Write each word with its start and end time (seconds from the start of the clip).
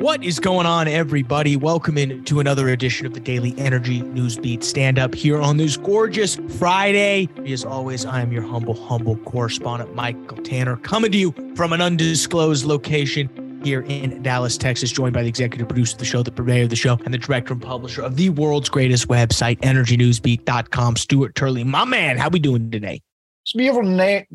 What 0.00 0.24
is 0.24 0.40
going 0.40 0.64
on, 0.64 0.88
everybody? 0.88 1.56
Welcome 1.56 1.98
in 1.98 2.24
to 2.24 2.40
another 2.40 2.70
edition 2.70 3.04
of 3.04 3.12
the 3.12 3.20
Daily 3.20 3.54
Energy 3.58 4.00
Newsbeat 4.00 4.64
Stand 4.64 4.98
Up 4.98 5.14
here 5.14 5.38
on 5.38 5.58
this 5.58 5.76
gorgeous 5.76 6.36
Friday. 6.56 7.28
As 7.46 7.66
always, 7.66 8.06
I 8.06 8.22
am 8.22 8.32
your 8.32 8.40
humble, 8.40 8.72
humble 8.72 9.16
correspondent, 9.18 9.94
Michael 9.94 10.38
Tanner, 10.38 10.78
coming 10.78 11.12
to 11.12 11.18
you 11.18 11.34
from 11.54 11.74
an 11.74 11.82
undisclosed 11.82 12.64
location 12.64 13.60
here 13.62 13.82
in 13.82 14.22
Dallas, 14.22 14.56
Texas, 14.56 14.90
joined 14.90 15.12
by 15.12 15.20
the 15.20 15.28
executive 15.28 15.68
producer 15.68 15.96
of 15.96 15.98
the 15.98 16.06
show, 16.06 16.22
the 16.22 16.32
purveyor 16.32 16.62
of 16.62 16.70
the 16.70 16.76
show, 16.76 16.98
and 17.04 17.12
the 17.12 17.18
director 17.18 17.52
and 17.52 17.60
publisher 17.60 18.00
of 18.00 18.16
the 18.16 18.30
world's 18.30 18.70
greatest 18.70 19.08
website, 19.08 19.60
EnergyNewsBeat.com, 19.60 20.96
Stuart 20.96 21.34
Turley. 21.34 21.62
My 21.62 21.84
man, 21.84 22.16
how 22.16 22.30
we 22.30 22.38
doing 22.38 22.70
today? 22.70 23.02
It's 23.44 23.52
beautiful 23.52 23.82
day. 23.98 24.26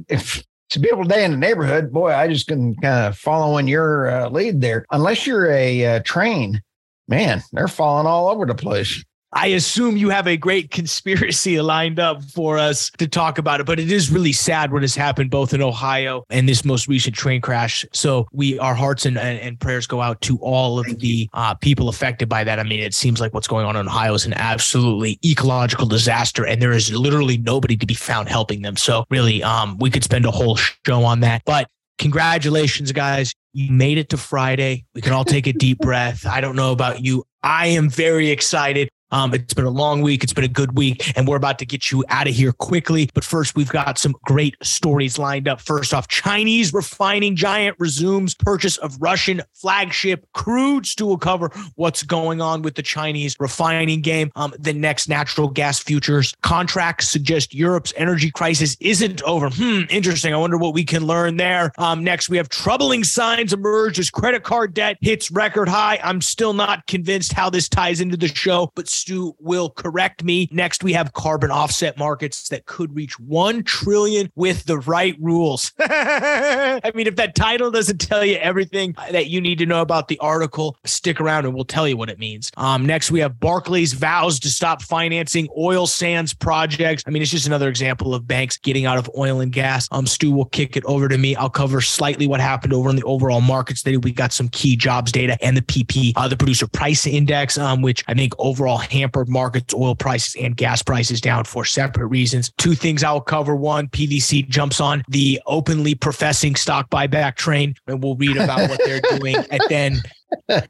It's 0.67 0.77
a 0.77 0.79
beautiful 0.79 1.05
day 1.05 1.23
in 1.23 1.31
the 1.31 1.37
neighborhood. 1.37 1.91
Boy, 1.91 2.11
I 2.11 2.27
just 2.27 2.47
can 2.47 2.75
kind 2.75 3.07
of 3.07 3.17
follow 3.17 3.57
in 3.57 3.67
your 3.67 4.09
uh, 4.09 4.29
lead 4.29 4.61
there. 4.61 4.85
Unless 4.91 5.27
you're 5.27 5.49
a 5.51 5.85
uh, 5.85 5.99
train, 6.03 6.61
man, 7.07 7.43
they're 7.53 7.67
falling 7.67 8.07
all 8.07 8.29
over 8.29 8.45
the 8.45 8.55
place. 8.55 9.03
I 9.35 9.47
assume 9.47 9.97
you 9.97 10.09
have 10.09 10.27
a 10.27 10.37
great 10.37 10.71
conspiracy 10.71 11.59
lined 11.61 11.99
up 11.99 12.23
for 12.23 12.57
us 12.57 12.89
to 12.97 13.07
talk 13.07 13.37
about 13.37 13.59
it, 13.59 13.65
but 13.65 13.81
it 13.81 13.91
is 13.91 14.09
really 14.09 14.31
sad 14.31 14.71
what 14.71 14.81
has 14.81 14.95
happened 14.95 15.29
both 15.29 15.53
in 15.53 15.61
Ohio 15.61 16.23
and 16.29 16.47
this 16.47 16.63
most 16.63 16.87
recent 16.87 17.17
train 17.17 17.41
crash. 17.41 17.85
So 17.91 18.27
we, 18.31 18.57
our 18.59 18.73
hearts 18.73 19.05
and, 19.05 19.17
and, 19.17 19.59
prayers 19.59 19.87
go 19.87 20.01
out 20.01 20.21
to 20.21 20.37
all 20.39 20.79
of 20.79 20.99
the 20.99 21.29
uh, 21.33 21.53
people 21.55 21.89
affected 21.89 22.29
by 22.29 22.43
that. 22.43 22.59
I 22.59 22.63
mean, 22.63 22.81
it 22.81 22.93
seems 22.93 23.19
like 23.19 23.33
what's 23.33 23.47
going 23.47 23.65
on 23.65 23.75
in 23.75 23.87
Ohio 23.87 24.13
is 24.13 24.25
an 24.25 24.33
absolutely 24.35 25.19
ecological 25.25 25.87
disaster, 25.87 26.45
and 26.45 26.61
there 26.61 26.71
is 26.71 26.93
literally 26.93 27.37
nobody 27.37 27.75
to 27.77 27.85
be 27.85 27.93
found 27.93 28.29
helping 28.29 28.61
them. 28.61 28.77
So 28.77 29.05
really, 29.09 29.43
um, 29.43 29.77
we 29.79 29.89
could 29.89 30.03
spend 30.03 30.25
a 30.25 30.31
whole 30.31 30.55
show 30.55 31.03
on 31.03 31.21
that, 31.21 31.41
but 31.45 31.67
congratulations, 31.97 32.91
guys. 32.91 33.33
You 33.53 33.71
made 33.71 33.97
it 33.97 34.09
to 34.09 34.17
Friday. 34.17 34.85
We 34.93 35.01
can 35.01 35.13
all 35.13 35.25
take 35.25 35.47
a 35.47 35.53
deep 35.53 35.79
breath. 35.79 36.25
I 36.25 36.41
don't 36.41 36.55
know 36.55 36.71
about 36.71 37.03
you. 37.03 37.25
I 37.43 37.67
am 37.67 37.89
very 37.89 38.29
excited. 38.29 38.89
Um, 39.15 39.33
it's 39.33 39.53
been 39.53 39.63
a 39.63 39.69
long 39.69 40.01
week. 40.01 40.25
It's 40.25 40.33
been 40.33 40.43
a 40.43 40.49
good 40.49 40.75
week, 40.75 41.17
and 41.17 41.25
we're 41.25 41.37
about 41.37 41.57
to 41.59 41.65
get 41.65 41.89
you 41.89 42.03
out 42.09 42.27
of 42.27 42.33
here 42.33 42.51
quickly. 42.51 43.09
But 43.13 43.23
first, 43.23 43.55
we've 43.55 43.69
got 43.69 43.97
some 43.97 44.13
great 44.25 44.57
stories 44.61 45.17
lined 45.17 45.47
up. 45.47 45.61
First 45.61 45.93
off, 45.93 46.09
Chinese 46.09 46.73
refining 46.73 47.37
giant 47.37 47.77
resumes 47.79 48.35
purchase 48.35 48.75
of 48.75 49.01
Russian 49.01 49.41
flagship 49.53 50.27
crude. 50.33 50.85
Stu 50.85 51.05
will 51.05 51.17
cover 51.17 51.49
what's 51.75 52.03
going 52.03 52.41
on 52.41 52.61
with 52.61 52.75
the 52.75 52.81
Chinese 52.81 53.37
refining 53.39 54.01
game. 54.01 54.33
Um, 54.35 54.53
the 54.59 54.73
next 54.73 55.07
natural 55.07 55.47
gas 55.47 55.79
futures 55.79 56.33
contracts 56.41 57.07
suggest 57.07 57.53
Europe's 57.53 57.93
energy 57.95 58.31
crisis 58.31 58.75
isn't 58.81 59.23
over. 59.23 59.49
Hmm, 59.49 59.83
interesting. 59.89 60.33
I 60.33 60.37
wonder 60.37 60.57
what 60.57 60.73
we 60.73 60.83
can 60.83 61.07
learn 61.07 61.37
there. 61.37 61.71
Um, 61.77 62.03
next, 62.03 62.27
we 62.27 62.35
have 62.35 62.49
troubling 62.49 63.05
signs 63.05 63.53
emerge 63.53 63.97
as 63.97 64.09
credit 64.09 64.43
card 64.43 64.73
debt 64.73 64.97
hits 64.99 65.31
record 65.31 65.69
high. 65.69 66.01
I'm 66.03 66.19
still 66.19 66.51
not 66.51 66.85
convinced 66.87 67.31
how 67.31 67.49
this 67.49 67.69
ties 67.69 68.01
into 68.01 68.17
the 68.17 68.27
show, 68.27 68.73
but 68.75 68.89
Stu 69.05 69.35
will 69.37 69.69
correct 69.69 70.23
me. 70.23 70.49
Next, 70.51 70.83
we 70.83 70.91
have 70.93 71.13
carbon 71.13 71.51
offset 71.51 71.95
markets 71.95 72.49
that 72.49 72.65
could 72.65 72.95
reach 72.95 73.19
1 73.19 73.61
trillion 73.61 74.31
with 74.33 74.65
the 74.65 74.79
right 74.79 75.15
rules. 75.19 75.73
I 75.79 76.91
mean, 76.95 77.05
if 77.05 77.15
that 77.17 77.35
title 77.35 77.69
doesn't 77.69 77.99
tell 77.99 78.25
you 78.25 78.37
everything 78.37 78.95
that 79.11 79.27
you 79.27 79.39
need 79.39 79.59
to 79.59 79.67
know 79.67 79.81
about 79.83 80.07
the 80.07 80.17
article, 80.17 80.75
stick 80.85 81.21
around 81.21 81.45
and 81.45 81.53
we'll 81.53 81.65
tell 81.65 81.87
you 81.87 81.95
what 81.97 82.09
it 82.09 82.17
means. 82.17 82.51
Um, 82.57 82.83
next, 82.83 83.11
we 83.11 83.19
have 83.19 83.39
Barclays 83.39 83.93
vows 83.93 84.39
to 84.39 84.49
stop 84.49 84.81
financing 84.81 85.49
oil 85.55 85.85
sands 85.85 86.33
projects. 86.33 87.03
I 87.05 87.11
mean, 87.11 87.21
it's 87.21 87.29
just 87.29 87.45
another 87.45 87.69
example 87.69 88.15
of 88.15 88.27
banks 88.27 88.57
getting 88.57 88.87
out 88.87 88.97
of 88.97 89.07
oil 89.15 89.39
and 89.39 89.51
gas. 89.51 89.87
Um, 89.91 90.07
Stu 90.07 90.31
will 90.31 90.45
kick 90.45 90.75
it 90.75 90.85
over 90.85 91.07
to 91.07 91.17
me. 91.19 91.35
I'll 91.35 91.51
cover 91.51 91.79
slightly 91.79 92.25
what 92.25 92.39
happened 92.39 92.73
over 92.73 92.89
in 92.89 92.95
the 92.95 93.03
overall 93.03 93.41
markets 93.41 93.83
today. 93.83 93.97
We 93.97 94.13
got 94.13 94.33
some 94.33 94.49
key 94.49 94.75
jobs 94.75 95.11
data 95.11 95.37
and 95.43 95.55
the 95.55 95.61
PP, 95.61 96.13
uh, 96.15 96.27
the 96.27 96.37
producer 96.37 96.65
price 96.65 97.05
index, 97.05 97.59
um, 97.59 97.83
which 97.83 98.03
I 98.07 98.15
think 98.15 98.33
overall 98.39 98.79
hampered 98.91 99.29
markets, 99.29 99.73
oil 99.73 99.95
prices 99.95 100.35
and 100.41 100.55
gas 100.55 100.81
prices 100.81 101.21
down 101.21 101.43
for 101.43 101.65
separate 101.65 102.07
reasons. 102.07 102.51
Two 102.57 102.75
things 102.75 103.03
I'll 103.03 103.21
cover. 103.21 103.55
One, 103.55 103.87
PDC 103.87 104.47
jumps 104.49 104.79
on 104.79 105.03
the 105.07 105.41
openly 105.45 105.95
professing 105.95 106.55
stock 106.55 106.89
buyback 106.89 107.35
train, 107.35 107.75
and 107.87 108.03
we'll 108.03 108.15
read 108.15 108.37
about 108.37 108.69
what 108.69 108.81
they're 108.85 109.01
doing. 109.19 109.35
And 109.49 109.61
then 109.69 110.01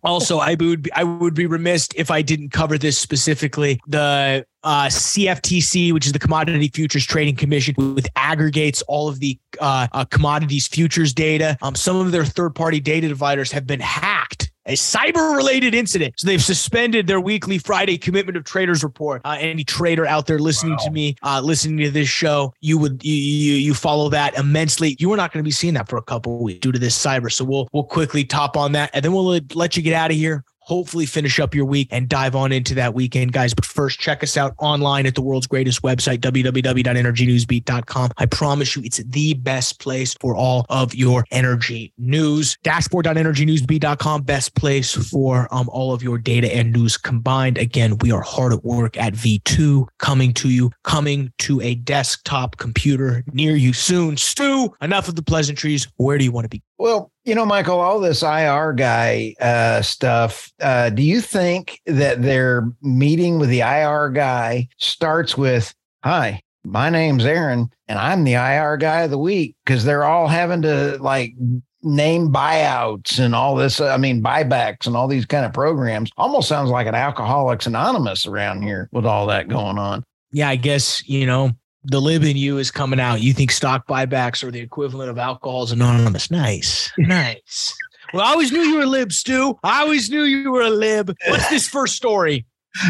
also, 0.04 0.40
I 0.40 0.56
would 0.60 0.84
be, 0.84 0.92
I 0.94 1.04
would 1.04 1.34
be 1.34 1.46
remiss 1.46 1.88
if 1.96 2.12
I 2.12 2.22
didn't 2.22 2.50
cover 2.50 2.78
this 2.78 2.98
specifically. 2.98 3.80
The 3.88 4.46
uh, 4.64 4.88
CFTC, 4.88 5.94
which 5.94 6.08
is 6.08 6.12
the 6.12 6.20
Commodity 6.20 6.70
Futures 6.74 7.06
Trading 7.06 7.36
Commission, 7.36 7.76
with 7.94 8.08
aggregates 8.16 8.82
all 8.84 9.08
of 9.08 9.20
the 9.20 9.38
uh, 9.60 9.88
uh, 9.92 10.06
commodities 10.06 10.68
futures 10.68 11.14
data. 11.14 11.58
Um, 11.62 11.76
some 11.76 11.98
of 11.98 12.12
their 12.12 12.26
third 12.26 12.56
party 12.56 12.80
data 12.80 13.08
dividers 13.08 13.52
have 13.52 13.68
been 13.68 13.80
hacked 13.80 14.35
a 14.66 14.74
cyber 14.74 15.36
related 15.36 15.74
incident. 15.76 16.16
So 16.18 16.28
they've 16.28 16.44
suspended 16.44 17.08
their 17.08 17.22
weekly 17.22 17.58
Friday 17.58 17.98
commitment 17.98 18.38
of 18.38 18.44
traders 18.44 18.84
report. 18.84 19.22
Uh, 19.26 19.38
any 19.40 19.64
trader 19.64 20.06
out 20.06 20.28
there 20.28 20.40
listening 20.40 20.74
wow. 20.74 20.86
to 20.86 20.92
me, 20.92 21.16
uh, 21.24 21.42
listening 21.44 21.78
to 21.78 21.92
this 21.92 22.10
show, 22.10 22.54
you 22.62 22.78
would 22.78 23.04
you, 23.04 23.14
you 23.14 23.54
you 23.56 23.74
follow 23.74 24.10
that 24.10 24.38
immensely. 24.38 24.96
You 25.00 25.12
are 25.14 25.18
not 25.18 25.32
going 25.32 25.44
to 25.44 25.48
be 25.48 25.52
seeing 25.52 25.74
that 25.76 25.90
for 25.90 25.98
a 25.98 26.04
couple 26.04 26.44
weeks 26.44 26.60
due 26.60 26.72
to 26.72 26.80
this 26.80 26.98
cyber. 26.98 27.32
So 27.32 27.46
we'll 27.46 27.68
we'll 27.74 27.84
quickly 27.84 28.24
top 28.24 28.58
on 28.58 28.72
that, 28.74 28.92
and 28.94 29.04
then 29.04 29.14
we'll 29.14 29.40
let 29.54 29.78
you 29.78 29.84
get 29.84 29.94
out 29.94 30.12
of 30.12 30.18
here 30.18 30.44
hopefully 30.66 31.06
finish 31.06 31.40
up 31.40 31.54
your 31.54 31.66
week 31.66 31.88
and 31.92 32.10
dive 32.10 32.36
on 32.36 32.52
into 32.52 32.74
that 32.76 32.94
weekend, 32.94 33.32
guys. 33.32 33.54
But 33.54 33.66
first, 33.66 34.00
check 34.00 34.24
us 34.24 34.36
out 34.36 34.54
online 34.58 35.06
at 35.06 35.16
the 35.16 35.22
world's 35.22 35.48
greatest 35.48 35.84
website, 35.84 36.20
www.energynewsbeat.com. 36.20 38.12
I 38.18 38.26
promise 38.26 38.76
you, 38.76 38.82
it's 38.84 38.98
the 38.98 39.36
best 39.36 39.80
place 39.80 40.16
for 40.20 40.36
all 40.36 40.66
of 40.70 40.96
your 40.96 41.24
energy 41.32 41.94
news. 41.98 42.58
Dashboard.energynewsbeat.com, 42.64 44.24
best 44.24 44.56
place 44.56 44.94
for 45.10 45.48
um, 45.52 45.70
all 45.70 45.94
of 45.94 46.02
your 46.02 46.18
data 46.18 46.54
and 46.54 46.74
news 46.74 46.98
combined. 46.98 47.58
Again, 47.58 47.98
we 48.00 48.12
are 48.12 48.22
hard 48.22 48.52
at 48.52 48.64
work 48.64 48.98
at 48.98 49.14
V2, 49.14 49.88
coming 50.00 50.34
to 50.34 50.50
you, 50.50 50.72
coming 50.84 51.32
to 51.40 51.62
a 51.62 51.76
desktop 51.76 52.58
computer 52.58 53.24
near 53.32 53.56
you 53.56 53.74
soon. 53.74 54.18
Stu, 54.18 54.74
enough 54.82 55.08
of 55.08 55.16
the 55.16 55.22
pleasantries. 55.22 55.88
Where 55.98 56.18
do 56.18 56.24
you 56.24 56.32
want 56.32 56.46
to 56.46 56.50
be? 56.50 56.64
Well, 56.78 57.12
you 57.24 57.36
know, 57.36 57.46
Michael, 57.46 57.80
all 57.80 58.00
this 58.00 58.22
IR 58.22 58.74
guy 58.74 59.34
uh, 59.40 59.82
stuff. 59.82 60.52
Uh, 60.60 60.90
do 60.90 61.02
you 61.02 61.22
think 61.22 61.80
that 61.86 62.22
their 62.22 62.70
meeting 62.82 63.40
with 63.40 63.50
the 63.50 63.62
IR 63.62 64.10
guy 64.10 64.68
starts 64.78 65.38
with, 65.38 65.74
"Hi, 66.04 66.42
my 66.64 66.90
name's 66.90 67.26
Aaron, 67.26 67.70
and 67.88 67.98
I'm 67.98 68.24
the 68.24 68.34
IR 68.34 68.78
guy 68.78 69.02
of 69.02 69.12
the 69.12 69.18
week"? 69.18 69.56
Because 69.66 69.86
they're 69.86 70.04
all 70.04 70.28
having 70.28 70.62
to 70.64 70.98
like 71.00 71.34
name 71.82 72.30
buyouts 72.30 73.20
and 73.20 73.34
all 73.34 73.56
this. 73.56 73.80
I 73.80 73.96
mean, 73.98 74.22
buybacks 74.22 74.86
and 74.86 74.98
all 74.98 75.08
these 75.08 75.26
kind 75.26 75.46
of 75.46 75.54
programs. 75.54 76.12
Almost 76.18 76.50
sounds 76.50 76.70
like 76.70 76.88
an 76.88 76.96
Alcoholics 76.96 77.68
Anonymous 77.68 78.26
around 78.26 78.64
here 78.64 78.90
with 78.92 79.06
all 79.06 79.28
that 79.28 79.48
going 79.48 79.78
on. 79.78 80.04
Yeah, 80.32 80.50
I 80.50 80.58
guess 80.58 81.08
you 81.08 81.26
know 81.26 81.52
the 81.86 82.02
lib 82.02 82.24
in 82.24 82.38
you 82.38 82.58
is 82.58 82.72
coming 82.72 83.00
out. 83.00 83.22
You 83.22 83.34
think 83.34 83.52
stock 83.52 83.88
buybacks 83.88 84.44
are 84.44 84.52
the 84.52 84.60
equivalent 84.60 85.10
of 85.10 85.18
alcohol's 85.18 85.72
anonymous. 85.72 86.30
Nice. 86.32 86.92
Nice. 86.98 87.76
Well, 88.14 88.24
I 88.24 88.32
always 88.32 88.52
knew 88.52 88.62
you 88.62 88.76
were 88.76 88.84
a 88.84 88.88
lib, 88.88 89.12
Stu. 89.12 89.58
I 89.64 89.82
always 89.82 90.10
knew 90.10 90.24
you 90.24 90.52
were 90.52 90.62
a 90.62 90.70
lib. 90.70 91.14
What's 91.28 91.50
this 91.50 91.68
first 91.68 91.96
story? 91.96 92.46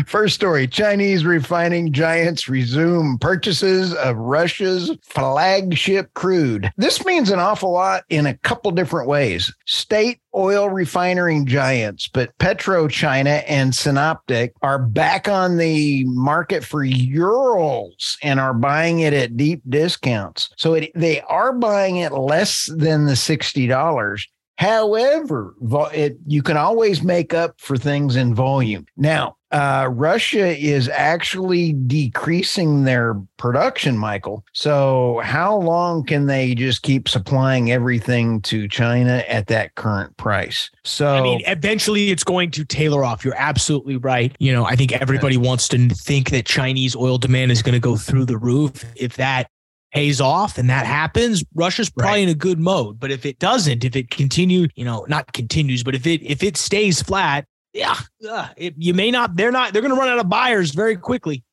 First 0.07 0.35
story 0.35 0.67
Chinese 0.67 1.25
refining 1.25 1.91
giants 1.91 2.49
resume 2.49 3.17
purchases 3.19 3.93
of 3.93 4.17
Russia's 4.17 4.91
flagship 5.03 6.13
crude. 6.13 6.71
This 6.77 7.05
means 7.05 7.29
an 7.29 7.39
awful 7.39 7.71
lot 7.71 8.03
in 8.09 8.25
a 8.25 8.37
couple 8.37 8.71
different 8.71 9.07
ways. 9.07 9.53
State 9.65 10.19
oil 10.35 10.69
refining 10.69 11.45
giants, 11.45 12.09
but 12.11 12.37
PetroChina 12.39 13.43
and 13.47 13.71
Sinopec 13.71 14.51
are 14.61 14.79
back 14.79 15.27
on 15.27 15.57
the 15.57 16.03
market 16.05 16.63
for 16.63 16.83
Urals 16.83 18.17
and 18.21 18.39
are 18.39 18.53
buying 18.53 18.99
it 18.99 19.13
at 19.13 19.37
deep 19.37 19.61
discounts. 19.69 20.49
So 20.57 20.73
it, 20.73 20.91
they 20.95 21.21
are 21.21 21.53
buying 21.53 21.97
it 21.97 22.11
less 22.11 22.69
than 22.75 23.05
the 23.05 23.13
$60 23.13 24.25
However, 24.57 25.53
it, 25.93 26.17
you 26.25 26.41
can 26.41 26.57
always 26.57 27.03
make 27.03 27.33
up 27.33 27.59
for 27.59 27.77
things 27.77 28.15
in 28.15 28.33
volume. 28.33 28.85
Now, 28.95 29.35
uh, 29.51 29.87
Russia 29.91 30.57
is 30.57 30.89
actually 30.89 31.73
decreasing 31.73 32.83
their 32.83 33.15
production, 33.37 33.97
Michael. 33.97 34.43
So, 34.53 35.21
how 35.23 35.57
long 35.57 36.03
can 36.05 36.25
they 36.25 36.55
just 36.55 36.81
keep 36.81 37.07
supplying 37.07 37.71
everything 37.71 38.41
to 38.43 38.67
China 38.67 39.23
at 39.29 39.47
that 39.47 39.75
current 39.75 40.15
price? 40.17 40.69
So, 40.83 41.07
I 41.07 41.21
mean, 41.21 41.41
eventually 41.47 42.09
it's 42.11 42.23
going 42.23 42.51
to 42.51 42.65
tailor 42.65 43.03
off. 43.03 43.23
You're 43.23 43.37
absolutely 43.37 43.97
right. 43.97 44.35
You 44.39 44.51
know, 44.51 44.65
I 44.65 44.75
think 44.75 44.91
everybody 44.93 45.37
wants 45.37 45.67
to 45.69 45.89
think 45.89 46.31
that 46.31 46.45
Chinese 46.45 46.95
oil 46.95 47.17
demand 47.17 47.51
is 47.51 47.61
going 47.61 47.73
to 47.73 47.79
go 47.79 47.95
through 47.95 48.25
the 48.25 48.37
roof. 48.37 48.83
If 48.95 49.15
that 49.17 49.49
pays 49.95 50.19
off 50.19 50.57
and 50.57 50.69
that 50.69 50.85
happens, 50.85 51.43
Russia's 51.55 51.89
probably 51.89 52.19
right. 52.19 52.23
in 52.23 52.29
a 52.29 52.35
good 52.35 52.59
mode. 52.59 52.99
But 52.99 53.11
if 53.11 53.25
it 53.25 53.39
doesn't, 53.39 53.83
if 53.83 53.95
it 53.95 54.11
continues, 54.11 54.69
you 54.75 54.83
know, 54.83 55.05
not 55.07 55.31
continues, 55.33 55.83
but 55.83 55.95
if 55.95 56.05
it 56.05 56.21
if 56.21 56.43
it 56.43 56.57
stays 56.57 57.01
flat, 57.01 57.45
yeah, 57.73 57.95
uh, 58.29 58.49
it, 58.57 58.75
you 58.77 58.93
may 58.93 59.09
not. 59.09 59.35
They're 59.35 59.51
not. 59.51 59.73
They're 59.73 59.81
going 59.81 59.93
to 59.93 59.99
run 59.99 60.09
out 60.09 60.19
of 60.19 60.29
buyers 60.29 60.71
very 60.71 60.95
quickly. 60.95 61.43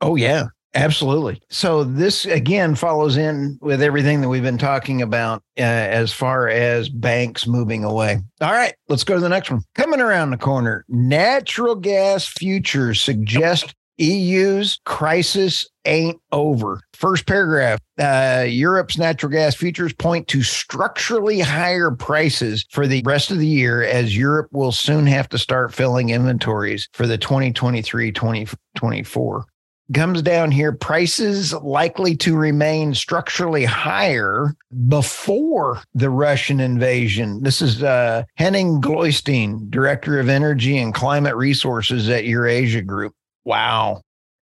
Oh 0.00 0.16
yeah, 0.16 0.46
absolutely. 0.74 1.40
So 1.48 1.84
this 1.84 2.24
again 2.24 2.74
follows 2.74 3.16
in 3.16 3.58
with 3.60 3.82
everything 3.82 4.20
that 4.20 4.28
we've 4.28 4.42
been 4.42 4.58
talking 4.58 5.00
about 5.00 5.42
uh, 5.58 5.62
as 5.62 6.12
far 6.12 6.48
as 6.48 6.88
banks 6.88 7.46
moving 7.46 7.84
away. 7.84 8.18
All 8.40 8.52
right, 8.52 8.74
let's 8.88 9.04
go 9.04 9.14
to 9.14 9.20
the 9.20 9.28
next 9.28 9.50
one. 9.50 9.62
Coming 9.74 10.00
around 10.00 10.30
the 10.30 10.38
corner, 10.38 10.84
natural 10.88 11.76
gas 11.76 12.26
futures 12.26 13.00
suggest 13.00 13.74
EU's 13.98 14.80
crisis 14.84 15.68
ain't 15.84 16.20
over. 16.30 16.80
First 16.94 17.26
paragraph 17.26 17.80
uh, 17.98 18.44
Europe's 18.48 18.98
natural 18.98 19.30
gas 19.30 19.54
futures 19.54 19.92
point 19.92 20.28
to 20.28 20.42
structurally 20.42 21.40
higher 21.40 21.90
prices 21.90 22.64
for 22.70 22.86
the 22.86 23.02
rest 23.04 23.30
of 23.30 23.38
the 23.38 23.46
year 23.46 23.82
as 23.82 24.16
Europe 24.16 24.48
will 24.52 24.72
soon 24.72 25.06
have 25.06 25.28
to 25.30 25.38
start 25.38 25.74
filling 25.74 26.10
inventories 26.10 26.88
for 26.92 27.06
the 27.06 27.18
2023 27.18 28.12
2024 28.12 29.46
comes 29.92 30.22
down 30.22 30.50
here 30.50 30.72
prices 30.72 31.52
likely 31.52 32.16
to 32.16 32.36
remain 32.36 32.94
structurally 32.94 33.64
higher 33.64 34.54
before 34.88 35.82
the 35.94 36.10
Russian 36.10 36.60
invasion. 36.60 37.42
This 37.42 37.60
is 37.60 37.82
uh, 37.82 38.24
Henning 38.36 38.80
Gloystein, 38.80 39.70
Director 39.70 40.18
of 40.18 40.28
Energy 40.28 40.78
and 40.78 40.94
Climate 40.94 41.36
Resources 41.36 42.08
at 42.08 42.24
Eurasia 42.24 42.82
Group. 42.82 43.14
Wow. 43.44 44.02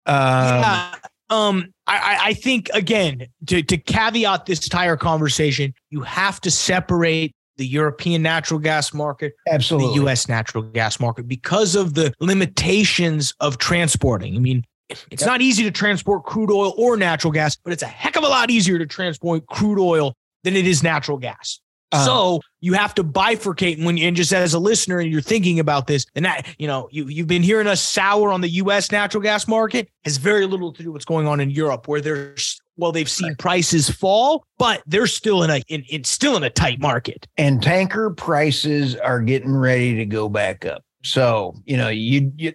Um, 0.06 0.14
yeah. 0.16 0.94
Um, 1.30 1.72
I, 1.86 2.18
I 2.20 2.34
think 2.34 2.68
again 2.74 3.26
to, 3.46 3.62
to 3.62 3.78
caveat 3.78 4.46
this 4.46 4.64
entire 4.64 4.96
conversation, 4.96 5.72
you 5.90 6.02
have 6.02 6.40
to 6.42 6.50
separate 6.50 7.34
the 7.56 7.66
European 7.66 8.22
natural 8.22 8.60
gas 8.60 8.92
market, 8.92 9.34
absolutely, 9.48 9.90
the 9.90 9.94
U.S. 10.04 10.28
natural 10.28 10.62
gas 10.62 11.00
market 11.00 11.28
because 11.28 11.74
of 11.74 11.94
the 11.94 12.12
limitations 12.20 13.34
of 13.40 13.58
transporting. 13.58 14.36
I 14.36 14.38
mean, 14.38 14.64
it's 14.88 15.22
yep. 15.22 15.26
not 15.26 15.40
easy 15.40 15.62
to 15.64 15.70
transport 15.70 16.24
crude 16.24 16.50
oil 16.50 16.74
or 16.76 16.96
natural 16.96 17.32
gas, 17.32 17.56
but 17.56 17.72
it's 17.72 17.82
a 17.82 17.86
heck 17.86 18.16
of 18.16 18.24
a 18.24 18.28
lot 18.28 18.50
easier 18.50 18.78
to 18.78 18.86
transport 18.86 19.46
crude 19.46 19.78
oil 19.78 20.14
than 20.44 20.56
it 20.56 20.66
is 20.66 20.82
natural 20.82 21.18
gas. 21.18 21.60
Uh, 21.92 22.04
so 22.04 22.40
you 22.60 22.72
have 22.72 22.94
to 22.94 23.04
bifurcate 23.04 23.84
when 23.84 23.96
you, 23.98 24.08
and 24.08 24.16
just 24.16 24.32
as 24.32 24.54
a 24.54 24.58
listener 24.58 24.98
and 24.98 25.12
you're 25.12 25.20
thinking 25.20 25.60
about 25.60 25.86
this 25.86 26.06
and 26.14 26.24
that 26.24 26.46
you 26.58 26.66
know 26.66 26.88
you 26.90 27.06
you've 27.06 27.26
been 27.26 27.42
hearing 27.42 27.66
us 27.66 27.82
sour 27.82 28.32
on 28.32 28.40
the 28.40 28.48
US 28.48 28.90
natural 28.90 29.22
gas 29.22 29.46
market 29.46 29.88
has 30.04 30.16
very 30.16 30.46
little 30.46 30.72
to 30.72 30.82
do 30.82 30.88
with 30.88 30.94
what's 30.94 31.04
going 31.04 31.26
on 31.26 31.38
in 31.40 31.50
Europe 31.50 31.86
where 31.86 32.00
there's 32.00 32.60
well 32.76 32.92
they've 32.92 33.10
seen 33.10 33.34
prices 33.36 33.90
fall 33.90 34.46
but 34.58 34.82
they're 34.86 35.06
still 35.06 35.42
in 35.42 35.50
a 35.50 35.62
in, 35.68 35.84
in 35.90 36.04
still 36.04 36.36
in 36.36 36.42
a 36.42 36.50
tight 36.50 36.80
market. 36.80 37.26
And 37.36 37.62
tanker 37.62 38.10
prices 38.10 38.96
are 38.96 39.20
getting 39.20 39.54
ready 39.54 39.94
to 39.96 40.06
go 40.06 40.28
back 40.28 40.64
up. 40.64 40.82
So 41.04 41.54
you 41.66 41.76
know 41.76 41.88
you, 41.88 42.32
you 42.36 42.52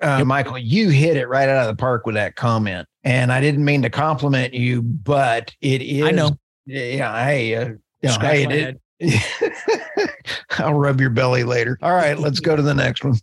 uh, 0.00 0.24
Michael 0.24 0.58
you 0.58 0.88
hit 0.88 1.16
it 1.16 1.28
right 1.28 1.48
out 1.48 1.68
of 1.68 1.76
the 1.76 1.80
park 1.80 2.04
with 2.04 2.16
that 2.16 2.34
comment. 2.34 2.88
And 3.04 3.32
I 3.32 3.40
didn't 3.40 3.64
mean 3.64 3.82
to 3.82 3.90
compliment 3.90 4.54
you 4.54 4.82
but 4.82 5.54
it 5.60 5.82
is 5.82 6.04
I 6.04 6.10
know. 6.10 6.30
yeah 6.66 7.24
hey 7.24 7.54
uh, 7.54 7.72
yeah, 8.02 8.18
hey, 8.20 8.46
it, 8.46 8.80
I'll 10.58 10.74
rub 10.74 11.00
your 11.00 11.10
belly 11.10 11.44
later. 11.44 11.78
All 11.82 11.94
right, 11.94 12.18
let's 12.18 12.40
go 12.40 12.56
to 12.56 12.62
the 12.62 12.74
next 12.74 13.04
one. 13.04 13.16